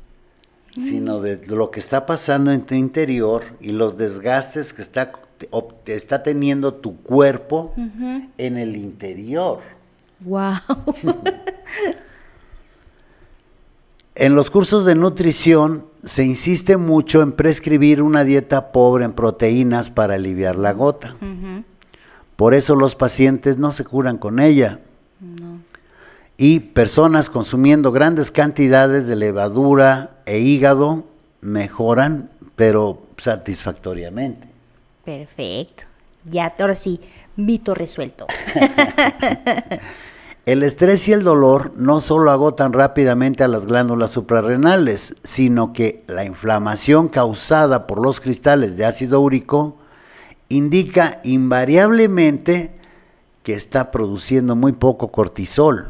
sino 0.71 1.19
de 1.19 1.45
lo 1.47 1.69
que 1.69 1.81
está 1.81 2.05
pasando 2.05 2.51
en 2.51 2.61
tu 2.61 2.75
interior 2.75 3.43
y 3.59 3.73
los 3.73 3.97
desgastes 3.97 4.73
que 4.73 4.83
está, 4.83 5.11
está 5.86 6.23
teniendo 6.23 6.73
tu 6.76 6.97
cuerpo 6.97 7.73
en 8.38 8.58
el 8.58 8.76
interior. 8.76 9.60
Wow. 10.19 10.58
en 14.15 14.36
los 14.36 14.50
cursos 14.50 14.86
de 14.86 14.95
nutrición 14.95 15.86
se 16.04 16.23
insiste 16.23 16.78
mucho 16.78 17.21
en 17.21 17.34
prescribir 17.34 18.02
una 18.02 18.23
dieta 18.23 18.71
pobre 18.71 19.06
en 19.06 19.13
proteínas 19.13 19.91
para 19.91 20.15
aliviar 20.15 20.56
la 20.56 20.73
gota. 20.73 21.15
Por 22.36 22.54
eso 22.54 22.76
los 22.76 22.95
pacientes 22.95 23.58
no 23.58 23.71
se 23.71 23.84
curan 23.84 24.17
con 24.17 24.39
ella. 24.39 24.80
Y 26.38 26.60
personas 26.60 27.30
consumiendo 27.30 27.91
grandes 27.91 28.30
cantidades 28.32 29.08
de 29.08 29.15
levadura 29.15 30.17
e 30.26 30.39
hígado 30.39 31.06
mejoran, 31.41 32.30
pero 32.56 33.02
satisfactoriamente. 33.17 34.47
Perfecto. 35.08 35.86
Ya, 36.30 36.54
ahora 36.60 36.76
sí, 36.76 37.00
mito 37.38 37.74
resuelto. 37.74 38.28
El 40.46 40.63
estrés 40.63 41.08
y 41.08 41.13
el 41.13 41.24
dolor 41.24 41.72
no 41.78 42.02
solo 42.02 42.30
agotan 42.30 42.74
rápidamente 42.74 43.43
a 43.43 43.48
las 43.48 43.65
glándulas 43.65 44.12
suprarrenales, 44.12 45.15
sino 45.24 45.72
que 45.72 46.04
la 46.08 46.26
inflamación 46.26 47.08
causada 47.08 47.88
por 47.88 48.02
los 48.02 48.20
cristales 48.20 48.76
de 48.76 48.86
ácido 48.86 49.22
úrico 49.22 49.78
indica 50.50 51.22
invariablemente 51.24 52.72
que 53.43 53.54
está 53.54 53.91
produciendo 53.91 54.58
muy 54.58 54.74
poco 54.74 55.10
cortisol. 55.10 55.88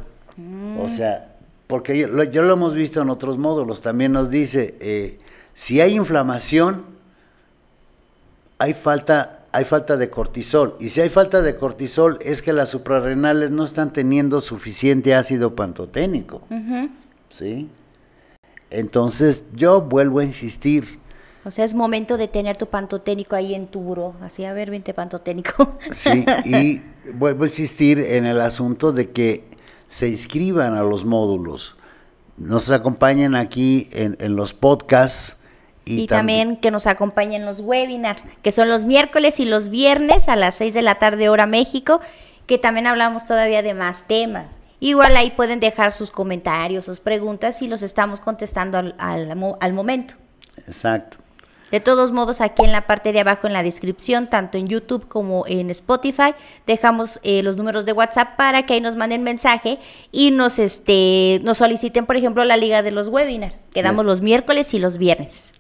O 0.80 0.90
sea, 0.90 1.36
porque 1.66 1.98
yo, 1.98 2.08
lo 2.08 2.54
hemos 2.54 2.76
visto 2.76 3.02
en 3.02 3.10
otros 3.10 3.40
módulos, 3.40 3.82
también 3.82 4.12
nos 4.12 4.30
dice, 4.30 4.76
eh, 4.80 5.20
si 5.56 5.82
hay 5.82 5.96
inflamación, 5.96 6.97
hay 8.60 8.74
falta 8.74 9.38
hay 9.52 9.66
falta 9.66 9.98
de 9.98 10.10
cortisol. 10.10 10.76
Y 10.80 10.90
si 10.90 11.02
hay 11.02 11.10
falta 11.10 11.42
de 11.42 11.56
cortisol 11.56 12.20
es 12.22 12.42
que 12.42 12.54
las 12.54 12.70
suprarrenales 12.70 13.50
no 13.50 13.64
están 13.64 13.92
teniendo 13.92 14.40
suficiente 14.42 15.16
ácido 15.16 15.56
pantoténico. 15.56 16.42
¿Sí? 17.32 17.70
Entonces 18.70 19.46
yo 19.56 19.82
vuelvo 19.82 20.20
a 20.20 20.26
insistir. 20.26 21.00
O 21.44 21.52
sea, 21.52 21.64
es 21.64 21.74
momento 21.74 22.18
de 22.18 22.28
tener 22.28 22.58
tu 22.58 22.68
pantoténico 22.68 23.36
ahí 23.36 23.56
en 23.56 23.68
tu 23.68 23.80
buro. 23.80 24.16
Así, 24.22 24.44
a 24.44 24.54
ver, 24.54 24.70
vente 24.70 24.94
pantoténico. 24.94 25.74
Sí, 25.92 26.26
y 26.46 26.82
vuelvo 27.14 27.46
a 27.46 27.48
insistir 27.48 28.00
en 28.00 28.26
el 28.26 28.42
asunto 28.42 28.92
de 28.92 29.12
que 29.12 29.46
se 29.88 30.10
inscriban 30.10 30.76
a 30.76 30.84
los 30.84 31.06
módulos. 31.06 31.78
Nos 32.36 32.70
acompañen 32.70 33.34
aquí 33.34 33.90
en, 33.94 34.18
en 34.20 34.36
los 34.36 34.54
podcasts 34.54 35.37
y, 35.88 36.08
también 36.08 36.58
que 36.58 36.72
nos 36.72 36.88
acompañen 36.88 37.46
los 37.46 37.62
webinars, 37.62 38.22
que 38.42 38.52
son 38.52 38.70
los 38.70 38.86
miércoles 38.86 39.40
y 39.40 39.46
los 39.46 39.70
viernes 39.70 40.30
a 40.30 40.36
las 40.36 40.56
6 40.56 40.74
de 40.74 40.82
la 40.82 40.96
tarde 40.96 41.30
hora 41.30 41.46
México, 41.46 42.02
que 42.46 42.58
también 42.58 42.88
hablamos 42.88 43.26
todavía 43.26 43.62
de 43.62 43.74
más 43.74 44.08
temas. 44.08 44.56
Igual 44.80 45.18
ahí 45.18 45.32
pueden 45.32 45.60
dejar 45.60 45.92
sus 45.92 46.12
comentarios, 46.12 46.86
sus 46.86 47.00
preguntas 47.00 47.62
y 47.62 47.68
los 47.68 47.82
estamos 47.82 48.20
contestando 48.20 48.78
al, 48.78 48.96
al, 48.98 49.74
momento. 49.74 50.16
Exacto. 50.68 51.18
De 51.72 51.80
todos 51.82 52.14
modos, 52.14 52.40
aquí 52.40 52.64
en 52.64 52.72
la 52.72 52.88
parte 52.88 53.12
de 53.12 53.20
abajo 53.20 53.48
en 53.48 53.54
la 53.54 53.64
descripción, 53.64 54.28
tanto 54.28 54.58
en 54.58 54.68
YouTube 54.68 55.08
como 55.08 55.46
en 55.48 55.70
Spotify, 55.72 56.34
dejamos 56.66 57.20
eh, 57.24 57.44
los 57.44 57.58
números 57.58 57.86
de 57.86 57.92
WhatsApp 57.92 58.38
para 58.38 58.66
que 58.66 58.76
ahí 58.76 58.82
nos 58.82 58.96
manden 58.96 59.24
mensaje 59.24 59.80
y 60.14 60.32
nos, 60.32 60.60
este, 60.60 61.42
nos 61.44 61.58
soliciten, 61.58 62.06
por 62.06 62.16
ejemplo, 62.16 62.46
la 62.46 62.56
liga 62.56 62.84
de 62.84 62.92
los 62.92 63.10
webinars, 63.10 63.56
que 63.74 63.84
damos 63.84 64.06
los 64.06 64.22
miércoles 64.22 64.74
y 64.74 64.80
los 64.80 64.98
viernes. 64.98 65.56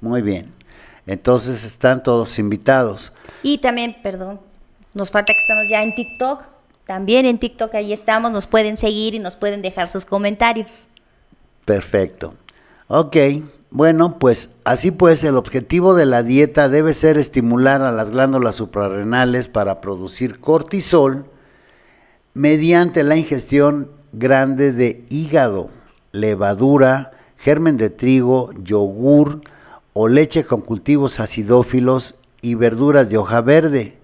Muy 0.00 0.22
bien. 0.22 0.52
Entonces 1.06 1.64
están 1.64 2.02
todos 2.02 2.38
invitados. 2.38 3.12
Y 3.42 3.58
también, 3.58 3.96
perdón, 4.02 4.40
nos 4.94 5.10
falta 5.10 5.32
que 5.32 5.40
estamos 5.40 5.68
ya 5.68 5.82
en 5.82 5.94
TikTok. 5.94 6.44
También 6.84 7.26
en 7.26 7.38
TikTok 7.38 7.74
ahí 7.74 7.92
estamos, 7.92 8.30
nos 8.32 8.46
pueden 8.46 8.76
seguir 8.76 9.14
y 9.14 9.18
nos 9.18 9.36
pueden 9.36 9.62
dejar 9.62 9.88
sus 9.88 10.04
comentarios. 10.04 10.88
Perfecto. 11.64 12.34
Ok, 12.88 13.16
bueno, 13.70 14.18
pues 14.18 14.50
así 14.64 14.90
pues 14.90 15.22
el 15.22 15.36
objetivo 15.36 15.94
de 15.94 16.06
la 16.06 16.24
dieta 16.24 16.68
debe 16.68 16.92
ser 16.92 17.16
estimular 17.16 17.82
a 17.82 17.92
las 17.92 18.10
glándulas 18.10 18.56
suprarrenales 18.56 19.48
para 19.48 19.80
producir 19.80 20.40
cortisol 20.40 21.26
mediante 22.34 23.04
la 23.04 23.16
ingestión 23.16 23.90
grande 24.12 24.72
de 24.72 25.04
hígado, 25.08 25.70
levadura, 26.10 27.12
germen 27.40 27.78
de 27.78 27.88
trigo, 27.88 28.52
yogur 28.62 29.40
o 29.94 30.08
leche 30.08 30.44
con 30.44 30.60
cultivos 30.60 31.20
acidófilos 31.20 32.16
y 32.42 32.54
verduras 32.54 33.08
de 33.08 33.16
hoja 33.16 33.40
verde. 33.40 33.96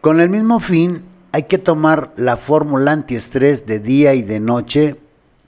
Con 0.00 0.20
el 0.20 0.28
mismo 0.28 0.60
fin, 0.60 1.02
hay 1.32 1.44
que 1.44 1.58
tomar 1.58 2.12
la 2.16 2.36
fórmula 2.36 2.92
antiestrés 2.92 3.66
de 3.66 3.80
día 3.80 4.14
y 4.14 4.22
de 4.22 4.40
noche 4.40 4.96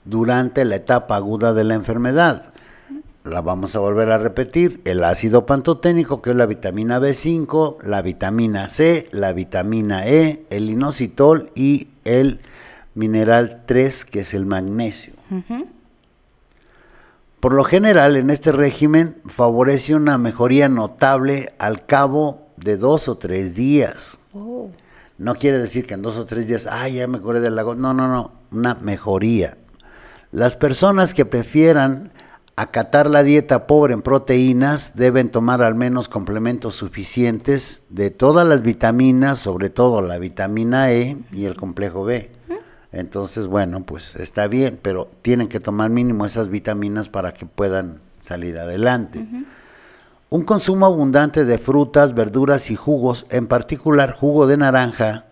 durante 0.05 0.65
la 0.65 0.75
etapa 0.75 1.15
aguda 1.15 1.53
de 1.53 1.63
la 1.63 1.75
enfermedad. 1.75 2.53
La 3.23 3.41
vamos 3.41 3.75
a 3.75 3.79
volver 3.79 4.11
a 4.11 4.17
repetir, 4.17 4.81
el 4.83 5.03
ácido 5.03 5.45
pantoténico, 5.45 6.21
que 6.21 6.31
es 6.31 6.35
la 6.35 6.45
vitamina 6.45 6.99
B5, 6.99 7.81
la 7.83 8.01
vitamina 8.01 8.67
C, 8.67 9.07
la 9.11 9.31
vitamina 9.33 10.07
E, 10.07 10.45
el 10.49 10.69
inositol 10.69 11.51
y 11.55 11.89
el 12.03 12.41
mineral 12.95 13.63
3, 13.65 14.03
que 14.05 14.21
es 14.21 14.33
el 14.33 14.45
magnesio. 14.45 15.13
Por 17.43 17.55
lo 17.55 17.65
general, 17.65 18.15
en 18.15 18.29
este 18.29 18.53
régimen 18.53 19.17
favorece 19.25 19.95
una 19.95 20.17
mejoría 20.17 20.69
notable 20.69 21.51
al 21.59 21.85
cabo 21.85 22.47
de 22.55 22.77
dos 22.77 23.09
o 23.09 23.17
tres 23.17 23.53
días. 23.53 24.17
Oh. 24.31 24.69
No 25.17 25.35
quiere 25.35 25.59
decir 25.59 25.85
que 25.85 25.95
en 25.95 26.01
dos 26.01 26.15
o 26.15 26.25
tres 26.25 26.47
días, 26.47 26.69
ah, 26.71 26.87
ya 26.87 27.05
me 27.05 27.19
curé 27.19 27.41
del 27.41 27.57
lago. 27.57 27.75
No, 27.75 27.93
no, 27.93 28.07
no, 28.07 28.31
una 28.53 28.75
mejoría. 28.75 29.57
Las 30.31 30.55
personas 30.55 31.13
que 31.13 31.25
prefieran 31.25 32.13
acatar 32.55 33.09
la 33.09 33.23
dieta 33.23 33.67
pobre 33.67 33.93
en 33.93 34.03
proteínas 34.03 34.95
deben 34.95 35.29
tomar 35.29 35.63
al 35.63 35.75
menos 35.75 36.07
complementos 36.07 36.75
suficientes 36.75 37.83
de 37.89 38.09
todas 38.09 38.47
las 38.47 38.61
vitaminas, 38.61 39.39
sobre 39.39 39.69
todo 39.69 40.01
la 40.01 40.17
vitamina 40.17 40.93
E 40.93 41.17
y 41.33 41.43
el 41.43 41.57
complejo 41.57 42.05
B. 42.05 42.31
Entonces, 42.93 43.47
bueno, 43.47 43.83
pues 43.83 44.15
está 44.15 44.45
bien, 44.47 44.79
pero 44.81 45.09
tienen 45.23 45.49
que 45.49 45.59
tomar 45.59 45.89
mínimo 45.89 46.25
esas 46.25 46.49
vitaminas 46.49 47.09
para 47.09 47.33
que 47.33 47.47
puedan 47.47 47.99
salir 48.21 48.57
adelante. 48.59 49.25
Un 50.29 50.43
consumo 50.43 50.85
abundante 50.85 51.43
de 51.43 51.57
frutas, 51.57 52.13
verduras 52.13 52.69
y 52.69 52.75
jugos, 52.75 53.25
en 53.31 53.47
particular 53.47 54.13
jugo 54.13 54.45
de 54.45 54.57
naranja, 54.57 55.25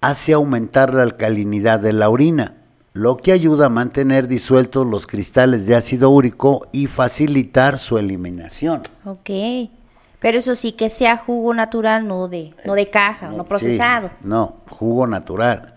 hace 0.00 0.32
aumentar 0.32 0.92
la 0.94 1.04
alcalinidad 1.04 1.78
de 1.78 1.92
la 1.92 2.08
orina, 2.08 2.54
lo 2.92 3.16
que 3.18 3.30
ayuda 3.30 3.66
a 3.66 3.70
mantener 3.70 4.26
disueltos 4.26 4.84
los 4.84 5.06
cristales 5.06 5.66
de 5.66 5.76
ácido 5.76 6.10
úrico 6.10 6.66
y 6.72 6.88
facilitar 6.88 7.78
su 7.78 7.98
eliminación. 7.98 8.82
Ok. 9.04 9.30
Pero 10.18 10.38
eso 10.38 10.54
sí, 10.54 10.72
que 10.72 10.90
sea 10.90 11.18
jugo 11.18 11.54
natural, 11.54 12.08
no 12.08 12.28
de, 12.28 12.52
no 12.64 12.74
de 12.74 12.90
caja, 12.90 13.30
no 13.30 13.44
procesado. 13.44 14.10
no, 14.22 14.56
jugo 14.70 15.06
natural. 15.06 15.73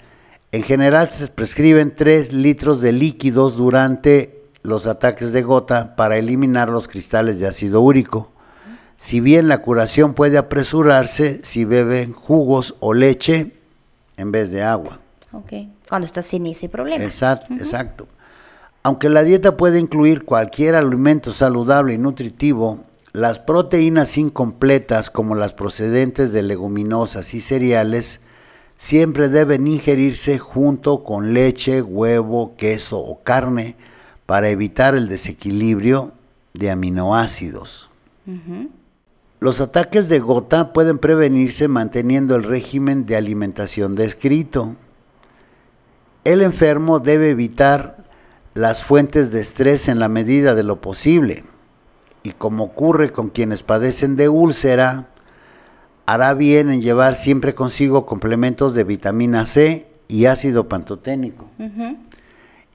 En 0.51 0.63
general 0.63 1.09
se 1.09 1.27
prescriben 1.27 1.95
3 1.95 2.31
litros 2.31 2.79
de 2.79 2.93
líquidos 2.93 3.57
durante 3.57 4.43
los 4.61 4.87
ataques 4.87 5.33
de 5.33 5.43
gota 5.43 5.95
para 5.95 6.17
eliminar 6.17 6.69
los 6.69 6.87
cristales 6.87 7.39
de 7.39 7.47
ácido 7.47 7.81
úrico. 7.81 8.31
Si 8.95 9.19
bien 9.19 9.47
la 9.49 9.61
curación 9.61 10.13
puede 10.13 10.37
apresurarse 10.37 11.41
si 11.43 11.65
beben 11.65 12.13
jugos 12.13 12.75
o 12.79 12.93
leche 12.93 13.51
en 14.15 14.31
vez 14.31 14.49
de 14.51 14.63
agua. 14.63 14.99
Ok, 15.33 15.53
cuando 15.87 16.05
estás 16.05 16.25
sin 16.25 16.47
ese 16.47 16.69
problema. 16.69 17.03
Exacto, 17.03 17.53
exacto. 17.53 18.07
Aunque 18.83 19.09
la 19.09 19.23
dieta 19.23 19.57
puede 19.57 19.79
incluir 19.79 20.23
cualquier 20.23 20.75
alimento 20.75 21.33
saludable 21.33 21.93
y 21.93 21.97
nutritivo, 21.97 22.85
las 23.11 23.39
proteínas 23.39 24.17
incompletas 24.17 25.09
como 25.09 25.35
las 25.35 25.53
procedentes 25.53 26.31
de 26.31 26.41
leguminosas 26.41 27.33
y 27.33 27.41
cereales 27.41 28.21
siempre 28.78 29.28
deben 29.30 29.67
ingerirse 29.67 30.38
junto 30.38 31.03
con 31.03 31.34
leche, 31.34 31.82
huevo, 31.82 32.55
queso 32.57 32.99
o 32.99 33.21
carne 33.23 33.75
para 34.25 34.49
evitar 34.49 34.95
el 34.95 35.09
desequilibrio 35.09 36.11
de 36.53 36.71
aminoácidos. 36.71 37.89
Los 39.39 39.61
ataques 39.61 40.09
de 40.09 40.19
gota 40.19 40.73
pueden 40.73 40.97
prevenirse 40.97 41.67
manteniendo 41.67 42.36
el 42.36 42.43
régimen 42.43 43.05
de 43.05 43.15
alimentación 43.15 43.95
descrito. 43.95 44.75
El 46.23 46.41
enfermo 46.41 46.99
debe 46.99 47.30
evitar 47.30 48.03
las 48.53 48.84
fuentes 48.84 49.32
de 49.32 49.39
estrés 49.39 49.88
en 49.88 49.99
la 49.99 50.09
medida 50.09 50.55
de 50.55 50.63
lo 50.63 50.82
posible. 50.82 51.43
Y 52.23 52.32
como 52.32 52.65
ocurre 52.65 53.11
con 53.11 53.30
quienes 53.30 53.63
padecen 53.63 54.15
de 54.15 54.28
úlcera, 54.28 55.07
hará 56.08 56.34
bien 56.34 56.72
en 56.72 56.82
llevar 56.82 57.16
siempre 57.16 57.53
consigo 57.53 58.05
complementos 58.05 58.74
de 58.74 58.86
vitamina 58.86 59.45
C 59.45 59.88
y 60.08 60.26
ácido 60.26 60.70
pantoténico. 60.70 61.49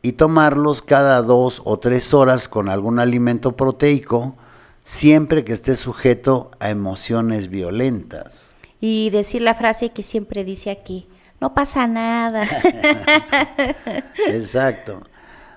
Y 0.02 0.12
tomarlos 0.12 0.82
cada 0.82 1.22
dos 1.22 1.62
o 1.64 1.78
tres 1.78 2.12
horas 2.12 2.46
con 2.46 2.68
algún 2.68 2.98
alimento 2.98 3.56
proteico 3.56 4.36
siempre 4.84 5.44
que 5.44 5.54
esté 5.54 5.76
sujeto 5.76 6.50
a 6.60 6.68
emociones 6.68 7.48
violentas. 7.48 8.50
Y 8.80 9.08
decir 9.10 9.40
la 9.40 9.54
frase 9.54 9.90
que 9.90 10.02
siempre 10.02 10.44
dice 10.44 10.70
aquí, 10.70 11.06
no 11.40 11.54
pasa 11.54 11.86
nada. 11.86 12.46
Exacto. 14.28 15.00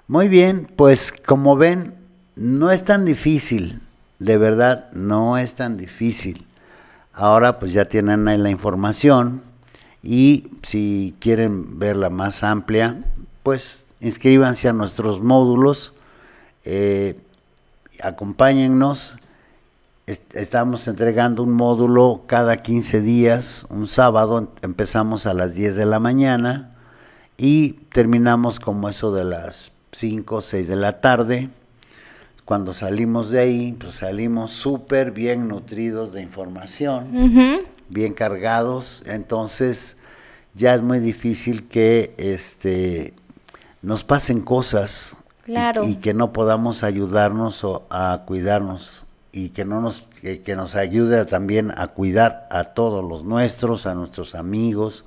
Muy 0.08 0.30
bien, 0.30 0.72
pues 0.78 1.12
como 1.12 1.58
ven, 1.58 1.96
no 2.38 2.72
es 2.72 2.86
tan 2.86 3.04
difícil, 3.04 3.82
de 4.20 4.38
verdad, 4.38 4.92
no 4.94 5.38
es 5.38 5.56
tan 5.56 5.76
difícil. 5.76 6.46
Ahora 7.16 7.59
pues 7.59 7.72
ya 7.72 7.86
tienen 7.86 8.28
ahí 8.28 8.38
la 8.38 8.49
información 8.49 9.41
y 10.03 10.49
si 10.63 11.16
quieren 11.20 11.80
verla 11.80 12.09
más 12.09 12.43
amplia, 12.43 13.03
pues 13.41 13.86
inscríbanse 14.01 14.68
a 14.68 14.74
nuestros 14.74 15.22
módulos. 15.22 15.93
Eh, 16.66 17.18
acompáñennos. 18.03 19.16
estamos 20.05 20.88
entregando 20.89 21.41
un 21.41 21.53
módulo 21.53 22.24
cada 22.28 22.57
15 22.57 22.99
días, 22.99 23.66
un 23.70 23.88
sábado 23.88 24.51
empezamos 24.61 25.26
a 25.26 25.34
las 25.34 25.55
10 25.55 25.78
de 25.78 25.86
la 25.86 25.99
mañana 25.99 26.76
y 27.38 27.72
terminamos 27.93 28.59
como 28.59 28.89
eso 28.89 29.13
de 29.13 29.24
las 29.24 29.72
5 29.93 30.36
o 30.36 30.41
6 30.41 30.68
de 30.68 30.76
la 30.76 30.99
tarde. 30.99 31.49
Cuando 32.46 32.74
salimos 32.74 33.32
de 33.32 33.39
ahí, 33.39 33.72
pues 33.74 33.96
salimos 33.96 34.52
súper 34.52 35.12
bien 35.12 35.48
nutridos 35.48 36.14
de 36.14 36.22
información, 36.22 37.64
bien 37.89 38.14
cargados, 38.14 39.04
entonces 39.08 39.98
ya 40.54 40.76
es 40.76 40.84
muy 40.84 41.00
difícil 41.00 41.68
que 41.68 42.14
este 42.18 43.14
nos 43.82 44.04
pasen 44.04 44.41
cosas 44.41 45.18
y, 45.48 45.96
que 45.96 46.14
no 46.14 46.34
podamos 46.34 46.84
ayudarnos 46.84 47.64
o 47.64 47.88
a 47.89 48.24
cuidarnos 48.28 49.06
y 49.32 49.50
que 49.50 49.66
no 49.66 49.82
nos 49.82 50.02
que 50.22 50.56
nos 50.56 50.76
ayude 50.76 51.26
también 51.26 51.72
a 51.76 51.88
cuidar 51.88 52.48
a 52.52 52.66
todos 52.66 53.04
los 53.04 53.24
nuestros, 53.24 53.88
a 53.88 53.96
nuestros 53.96 54.36
amigos 54.36 55.04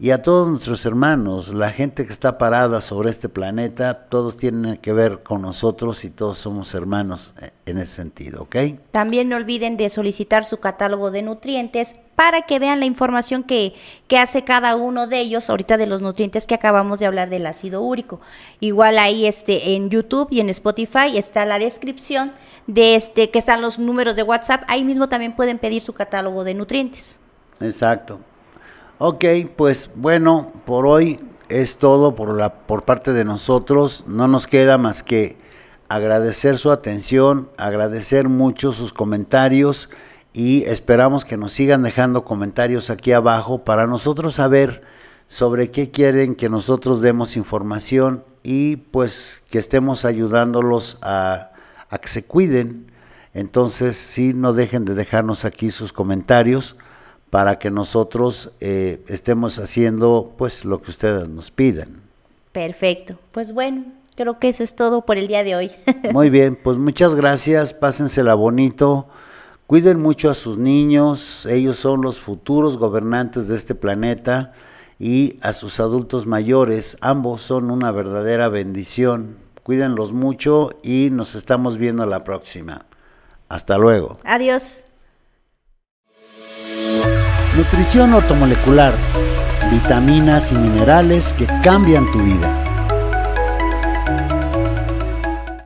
y 0.00 0.10
a 0.10 0.22
todos 0.22 0.48
nuestros 0.48 0.84
hermanos, 0.86 1.54
la 1.54 1.70
gente 1.70 2.04
que 2.04 2.12
está 2.12 2.36
parada 2.36 2.80
sobre 2.80 3.10
este 3.10 3.28
planeta, 3.28 4.06
todos 4.08 4.36
tienen 4.36 4.76
que 4.78 4.92
ver 4.92 5.22
con 5.22 5.40
nosotros 5.42 6.04
y 6.04 6.10
todos 6.10 6.36
somos 6.36 6.74
hermanos 6.74 7.32
eh, 7.40 7.52
en 7.64 7.78
ese 7.78 7.94
sentido, 7.94 8.42
¿ok? 8.42 8.56
También 8.90 9.28
no 9.28 9.36
olviden 9.36 9.76
de 9.76 9.88
solicitar 9.88 10.44
su 10.44 10.58
catálogo 10.58 11.12
de 11.12 11.22
nutrientes 11.22 11.94
para 12.16 12.42
que 12.42 12.58
vean 12.58 12.80
la 12.80 12.86
información 12.86 13.44
que, 13.44 13.74
que, 14.08 14.18
hace 14.18 14.42
cada 14.42 14.74
uno 14.74 15.06
de 15.06 15.20
ellos, 15.20 15.48
ahorita 15.48 15.76
de 15.76 15.86
los 15.86 16.02
nutrientes 16.02 16.48
que 16.48 16.54
acabamos 16.56 16.98
de 16.98 17.06
hablar 17.06 17.30
del 17.30 17.46
ácido 17.46 17.80
úrico. 17.80 18.20
Igual 18.58 18.98
ahí 18.98 19.26
este, 19.26 19.76
en 19.76 19.90
YouTube 19.90 20.26
y 20.32 20.40
en 20.40 20.50
Spotify 20.50 21.16
está 21.16 21.46
la 21.46 21.60
descripción 21.60 22.32
de 22.66 22.96
este, 22.96 23.30
que 23.30 23.38
están 23.38 23.62
los 23.62 23.78
números 23.78 24.16
de 24.16 24.24
WhatsApp. 24.24 24.64
Ahí 24.66 24.84
mismo 24.84 25.08
también 25.08 25.36
pueden 25.36 25.58
pedir 25.58 25.80
su 25.80 25.92
catálogo 25.92 26.42
de 26.42 26.54
nutrientes. 26.54 27.20
Exacto. 27.60 28.18
Ok, 28.98 29.24
pues 29.56 29.90
bueno, 29.96 30.52
por 30.64 30.86
hoy 30.86 31.18
es 31.48 31.78
todo 31.78 32.14
por, 32.14 32.36
la, 32.38 32.54
por 32.54 32.84
parte 32.84 33.12
de 33.12 33.24
nosotros. 33.24 34.04
No 34.06 34.28
nos 34.28 34.46
queda 34.46 34.78
más 34.78 35.02
que 35.02 35.36
agradecer 35.88 36.58
su 36.58 36.70
atención, 36.70 37.50
agradecer 37.56 38.28
mucho 38.28 38.70
sus 38.70 38.92
comentarios 38.92 39.90
y 40.32 40.62
esperamos 40.66 41.24
que 41.24 41.36
nos 41.36 41.52
sigan 41.52 41.82
dejando 41.82 42.24
comentarios 42.24 42.88
aquí 42.88 43.10
abajo 43.10 43.64
para 43.64 43.88
nosotros 43.88 44.36
saber 44.36 44.82
sobre 45.26 45.72
qué 45.72 45.90
quieren 45.90 46.36
que 46.36 46.48
nosotros 46.48 47.00
demos 47.00 47.36
información 47.36 48.22
y 48.44 48.76
pues 48.76 49.42
que 49.50 49.58
estemos 49.58 50.04
ayudándolos 50.04 50.98
a, 51.02 51.50
a 51.90 51.98
que 51.98 52.08
se 52.08 52.24
cuiden. 52.24 52.92
Entonces, 53.32 53.96
sí, 53.96 54.34
no 54.34 54.52
dejen 54.52 54.84
de 54.84 54.94
dejarnos 54.94 55.44
aquí 55.44 55.72
sus 55.72 55.92
comentarios 55.92 56.76
para 57.30 57.58
que 57.58 57.70
nosotros 57.70 58.50
eh, 58.60 59.02
estemos 59.08 59.58
haciendo 59.58 60.32
pues 60.38 60.64
lo 60.64 60.80
que 60.80 60.90
ustedes 60.90 61.28
nos 61.28 61.50
piden. 61.50 62.00
Perfecto. 62.52 63.18
Pues 63.32 63.52
bueno, 63.52 63.84
creo 64.14 64.38
que 64.38 64.48
eso 64.48 64.62
es 64.62 64.76
todo 64.76 65.02
por 65.02 65.18
el 65.18 65.26
día 65.26 65.42
de 65.42 65.56
hoy. 65.56 65.72
Muy 66.12 66.30
bien, 66.30 66.56
pues 66.56 66.78
muchas 66.78 67.14
gracias, 67.14 67.74
pásensela 67.74 68.34
bonito. 68.34 69.08
Cuiden 69.66 70.00
mucho 70.02 70.28
a 70.28 70.34
sus 70.34 70.58
niños, 70.58 71.46
ellos 71.46 71.78
son 71.78 72.02
los 72.02 72.20
futuros 72.20 72.76
gobernantes 72.76 73.48
de 73.48 73.56
este 73.56 73.74
planeta 73.74 74.52
y 74.98 75.38
a 75.40 75.54
sus 75.54 75.80
adultos 75.80 76.26
mayores, 76.26 76.98
ambos 77.00 77.42
son 77.42 77.70
una 77.70 77.90
verdadera 77.90 78.48
bendición. 78.48 79.38
Cuídenlos 79.62 80.12
mucho 80.12 80.78
y 80.82 81.08
nos 81.10 81.34
estamos 81.34 81.78
viendo 81.78 82.04
la 82.04 82.20
próxima. 82.20 82.84
Hasta 83.48 83.78
luego. 83.78 84.18
Adiós. 84.24 84.84
Nutrición 87.56 88.12
ortomolecular, 88.14 88.92
vitaminas 89.70 90.50
y 90.50 90.56
minerales 90.56 91.32
que 91.34 91.46
cambian 91.62 92.04
tu 92.10 92.18
vida. 92.18 92.63